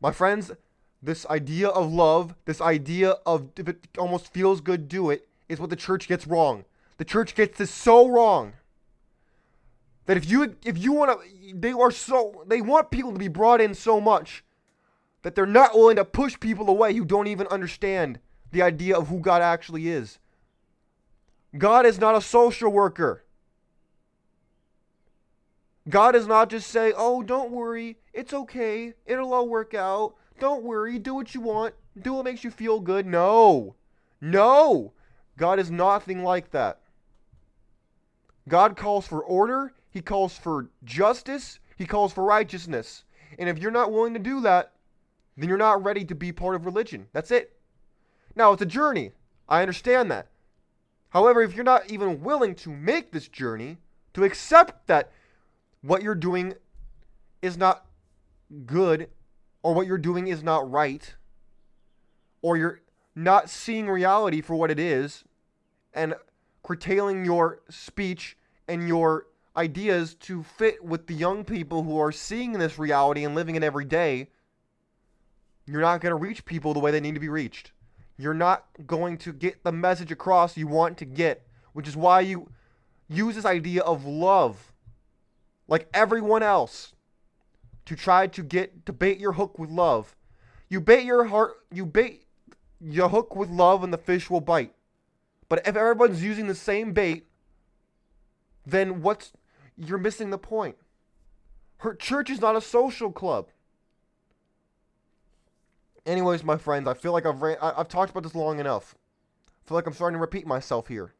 My 0.00 0.12
friends, 0.12 0.50
this 1.00 1.24
idea 1.26 1.68
of 1.68 1.90
love, 1.90 2.34
this 2.44 2.60
idea 2.60 3.12
of 3.24 3.50
if 3.56 3.68
it 3.68 3.88
almost 3.96 4.32
feels 4.32 4.60
good, 4.60 4.88
do 4.88 5.08
it, 5.08 5.28
is 5.48 5.60
what 5.60 5.70
the 5.70 5.76
church 5.76 6.08
gets 6.08 6.26
wrong. 6.26 6.64
The 6.98 7.04
church 7.04 7.34
gets 7.34 7.58
this 7.58 7.70
so 7.70 8.08
wrong 8.08 8.54
that 10.06 10.16
if 10.16 10.28
you 10.28 10.56
if 10.64 10.78
you 10.78 10.92
want 10.92 11.20
to, 11.20 11.54
they 11.54 11.72
are 11.72 11.90
so 11.90 12.44
they 12.46 12.60
want 12.60 12.90
people 12.90 13.12
to 13.12 13.18
be 13.18 13.28
brought 13.28 13.60
in 13.60 13.74
so 13.74 14.00
much 14.00 14.44
that 15.22 15.34
they're 15.34 15.46
not 15.46 15.74
willing 15.74 15.96
to 15.96 16.04
push 16.04 16.38
people 16.38 16.68
away 16.68 16.94
who 16.94 17.04
don't 17.04 17.26
even 17.26 17.46
understand 17.48 18.20
the 18.52 18.62
idea 18.62 18.96
of 18.96 19.08
who 19.08 19.18
God 19.18 19.42
actually 19.42 19.88
is. 19.88 20.18
God 21.58 21.84
is 21.84 21.98
not 21.98 22.14
a 22.14 22.20
social 22.20 22.70
worker. 22.70 23.24
God 25.88 26.16
is 26.16 26.26
not 26.26 26.50
just 26.50 26.68
saying, 26.68 26.94
oh, 26.96 27.22
don't 27.22 27.52
worry, 27.52 27.98
it's 28.12 28.32
okay, 28.32 28.94
it'll 29.04 29.32
all 29.32 29.48
work 29.48 29.72
out. 29.72 30.14
Don't 30.40 30.64
worry, 30.64 30.98
do 30.98 31.14
what 31.14 31.34
you 31.34 31.40
want, 31.40 31.74
do 32.00 32.14
what 32.14 32.24
makes 32.24 32.42
you 32.42 32.50
feel 32.50 32.80
good. 32.80 33.06
No, 33.06 33.76
no, 34.20 34.92
God 35.36 35.58
is 35.58 35.70
nothing 35.70 36.22
like 36.22 36.50
that. 36.50 36.80
God 38.48 38.76
calls 38.76 39.06
for 39.06 39.22
order, 39.22 39.72
He 39.90 40.00
calls 40.00 40.36
for 40.38 40.68
justice, 40.84 41.58
He 41.76 41.86
calls 41.86 42.12
for 42.12 42.24
righteousness. 42.24 43.04
And 43.38 43.48
if 43.48 43.58
you're 43.58 43.70
not 43.70 43.92
willing 43.92 44.14
to 44.14 44.20
do 44.20 44.40
that, 44.42 44.72
then 45.36 45.48
you're 45.48 45.58
not 45.58 45.84
ready 45.84 46.04
to 46.04 46.14
be 46.14 46.32
part 46.32 46.54
of 46.54 46.64
religion. 46.64 47.08
That's 47.12 47.30
it. 47.30 47.58
Now, 48.34 48.52
it's 48.52 48.62
a 48.62 48.66
journey. 48.66 49.12
I 49.48 49.62
understand 49.62 50.10
that. 50.10 50.28
However, 51.10 51.42
if 51.42 51.54
you're 51.54 51.64
not 51.64 51.90
even 51.90 52.22
willing 52.22 52.54
to 52.56 52.70
make 52.70 53.12
this 53.12 53.28
journey, 53.28 53.78
to 54.14 54.24
accept 54.24 54.86
that 54.86 55.12
what 55.82 56.02
you're 56.02 56.14
doing 56.14 56.54
is 57.42 57.56
not 57.56 57.86
good, 58.64 59.08
or 59.62 59.74
what 59.74 59.86
you're 59.86 59.98
doing 59.98 60.28
is 60.28 60.42
not 60.42 60.70
right, 60.70 61.14
or 62.42 62.56
you're 62.56 62.80
not 63.16 63.50
seeing 63.50 63.88
reality 63.88 64.42
for 64.42 64.54
what 64.54 64.70
it 64.70 64.78
is, 64.78 65.24
and 65.94 66.14
curtailing 66.62 67.24
your 67.24 67.60
speech 67.70 68.36
and 68.68 68.86
your 68.86 69.26
ideas 69.56 70.14
to 70.14 70.42
fit 70.42 70.84
with 70.84 71.06
the 71.06 71.14
young 71.14 71.42
people 71.42 71.82
who 71.82 71.98
are 71.98 72.12
seeing 72.12 72.52
this 72.52 72.78
reality 72.78 73.24
and 73.24 73.34
living 73.34 73.54
it 73.54 73.64
every 73.64 73.86
day, 73.86 74.28
you're 75.64 75.80
not 75.80 76.00
going 76.00 76.10
to 76.10 76.16
reach 76.16 76.44
people 76.44 76.74
the 76.74 76.80
way 76.80 76.90
they 76.90 77.00
need 77.00 77.14
to 77.14 77.20
be 77.20 77.30
reached. 77.30 77.72
You're 78.18 78.34
not 78.34 78.66
going 78.86 79.16
to 79.18 79.32
get 79.32 79.64
the 79.64 79.72
message 79.72 80.12
across 80.12 80.56
you 80.56 80.66
want 80.66 80.98
to 80.98 81.04
get, 81.04 81.46
which 81.72 81.88
is 81.88 81.96
why 81.96 82.20
you 82.20 82.50
use 83.08 83.34
this 83.34 83.44
idea 83.44 83.82
of 83.82 84.04
love, 84.04 84.72
like 85.68 85.88
everyone 85.94 86.42
else, 86.42 86.92
to 87.86 87.96
try 87.96 88.26
to 88.26 88.42
get 88.42 88.84
to 88.84 88.92
bait 88.92 89.18
your 89.18 89.32
hook 89.32 89.58
with 89.58 89.70
love. 89.70 90.14
You 90.68 90.80
bait 90.80 91.04
your 91.04 91.24
heart, 91.24 91.54
you 91.72 91.86
bait 91.86 92.25
your 92.88 93.08
hook 93.08 93.34
with 93.34 93.50
love, 93.50 93.82
and 93.82 93.92
the 93.92 93.98
fish 93.98 94.30
will 94.30 94.40
bite. 94.40 94.72
But 95.48 95.66
if 95.66 95.76
everyone's 95.76 96.22
using 96.22 96.46
the 96.46 96.54
same 96.54 96.92
bait, 96.92 97.26
then 98.64 99.02
what's 99.02 99.32
you're 99.76 99.98
missing 99.98 100.30
the 100.30 100.38
point. 100.38 100.76
Her 101.78 101.94
church 101.94 102.30
is 102.30 102.40
not 102.40 102.56
a 102.56 102.60
social 102.60 103.12
club. 103.12 103.48
Anyways, 106.06 106.44
my 106.44 106.56
friends, 106.56 106.88
I 106.88 106.94
feel 106.94 107.12
like 107.12 107.26
I've 107.26 107.42
ran, 107.42 107.56
I, 107.60 107.74
have 107.76 107.88
talked 107.88 108.12
about 108.12 108.22
this 108.22 108.34
long 108.34 108.58
enough. 108.58 108.94
I 109.48 109.68
feel 109.68 109.74
like 109.74 109.86
I'm 109.86 109.92
starting 109.92 110.16
to 110.16 110.20
repeat 110.20 110.46
myself 110.46 110.88
here. 110.88 111.12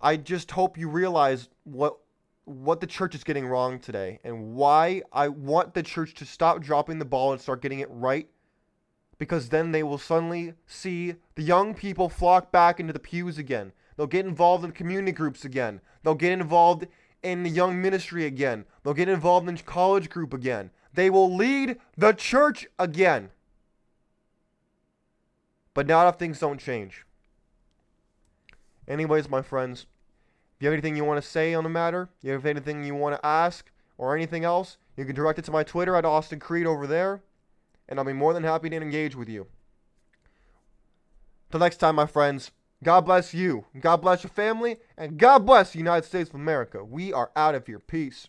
I 0.00 0.16
just 0.16 0.50
hope 0.50 0.76
you 0.76 0.88
realize 0.88 1.48
what 1.64 1.98
what 2.46 2.80
the 2.80 2.86
church 2.86 3.14
is 3.14 3.24
getting 3.24 3.46
wrong 3.46 3.78
today 3.78 4.20
and 4.22 4.54
why 4.54 5.00
I 5.10 5.28
want 5.28 5.72
the 5.72 5.82
church 5.82 6.12
to 6.14 6.26
stop 6.26 6.60
dropping 6.60 6.98
the 6.98 7.06
ball 7.06 7.32
and 7.32 7.40
start 7.40 7.62
getting 7.62 7.78
it 7.78 7.88
right 7.90 8.28
because 9.18 9.48
then 9.48 9.72
they 9.72 9.82
will 9.82 9.98
suddenly 9.98 10.54
see 10.66 11.14
the 11.34 11.42
young 11.42 11.74
people 11.74 12.08
flock 12.08 12.50
back 12.50 12.80
into 12.80 12.92
the 12.92 12.98
pews 12.98 13.38
again. 13.38 13.72
They'll 13.96 14.06
get 14.06 14.26
involved 14.26 14.64
in 14.64 14.72
community 14.72 15.12
groups 15.12 15.44
again. 15.44 15.80
They'll 16.02 16.14
get 16.14 16.32
involved 16.32 16.86
in 17.22 17.42
the 17.42 17.50
young 17.50 17.80
ministry 17.80 18.26
again. 18.26 18.64
They'll 18.82 18.94
get 18.94 19.08
involved 19.08 19.48
in 19.48 19.56
college 19.58 20.10
group 20.10 20.34
again. 20.34 20.70
They 20.92 21.10
will 21.10 21.34
lead 21.34 21.78
the 21.96 22.12
church 22.12 22.66
again. 22.78 23.30
But 25.72 25.86
not 25.86 26.08
if 26.08 26.18
things 26.18 26.38
don't 26.38 26.60
change. 26.60 27.04
Anyways, 28.86 29.28
my 29.28 29.42
friends, 29.42 29.86
if 30.56 30.62
you 30.62 30.68
have 30.68 30.74
anything 30.74 30.96
you 30.96 31.04
want 31.04 31.22
to 31.22 31.28
say 31.28 31.54
on 31.54 31.64
the 31.64 31.70
matter, 31.70 32.10
if 32.18 32.24
you 32.24 32.32
have 32.32 32.46
anything 32.46 32.84
you 32.84 32.94
want 32.94 33.16
to 33.16 33.26
ask, 33.26 33.70
or 33.96 34.14
anything 34.14 34.44
else, 34.44 34.76
you 34.96 35.04
can 35.04 35.14
direct 35.14 35.38
it 35.38 35.44
to 35.44 35.50
my 35.50 35.62
Twitter 35.62 35.96
at 35.96 36.04
Austin 36.04 36.40
Creed 36.40 36.66
over 36.66 36.86
there, 36.86 37.22
and 37.88 37.98
I'll 37.98 38.04
be 38.04 38.12
more 38.12 38.32
than 38.32 38.44
happy 38.44 38.70
to 38.70 38.76
engage 38.76 39.14
with 39.16 39.28
you. 39.28 39.46
Till 41.50 41.60
next 41.60 41.76
time, 41.76 41.96
my 41.96 42.06
friends, 42.06 42.50
God 42.82 43.02
bless 43.02 43.32
you, 43.32 43.64
God 43.80 43.98
bless 43.98 44.22
your 44.22 44.30
family, 44.30 44.76
and 44.96 45.18
God 45.18 45.46
bless 45.46 45.72
the 45.72 45.78
United 45.78 46.06
States 46.06 46.28
of 46.28 46.34
America. 46.34 46.84
We 46.84 47.12
are 47.12 47.30
out 47.36 47.54
of 47.54 47.66
here. 47.66 47.78
Peace. 47.78 48.28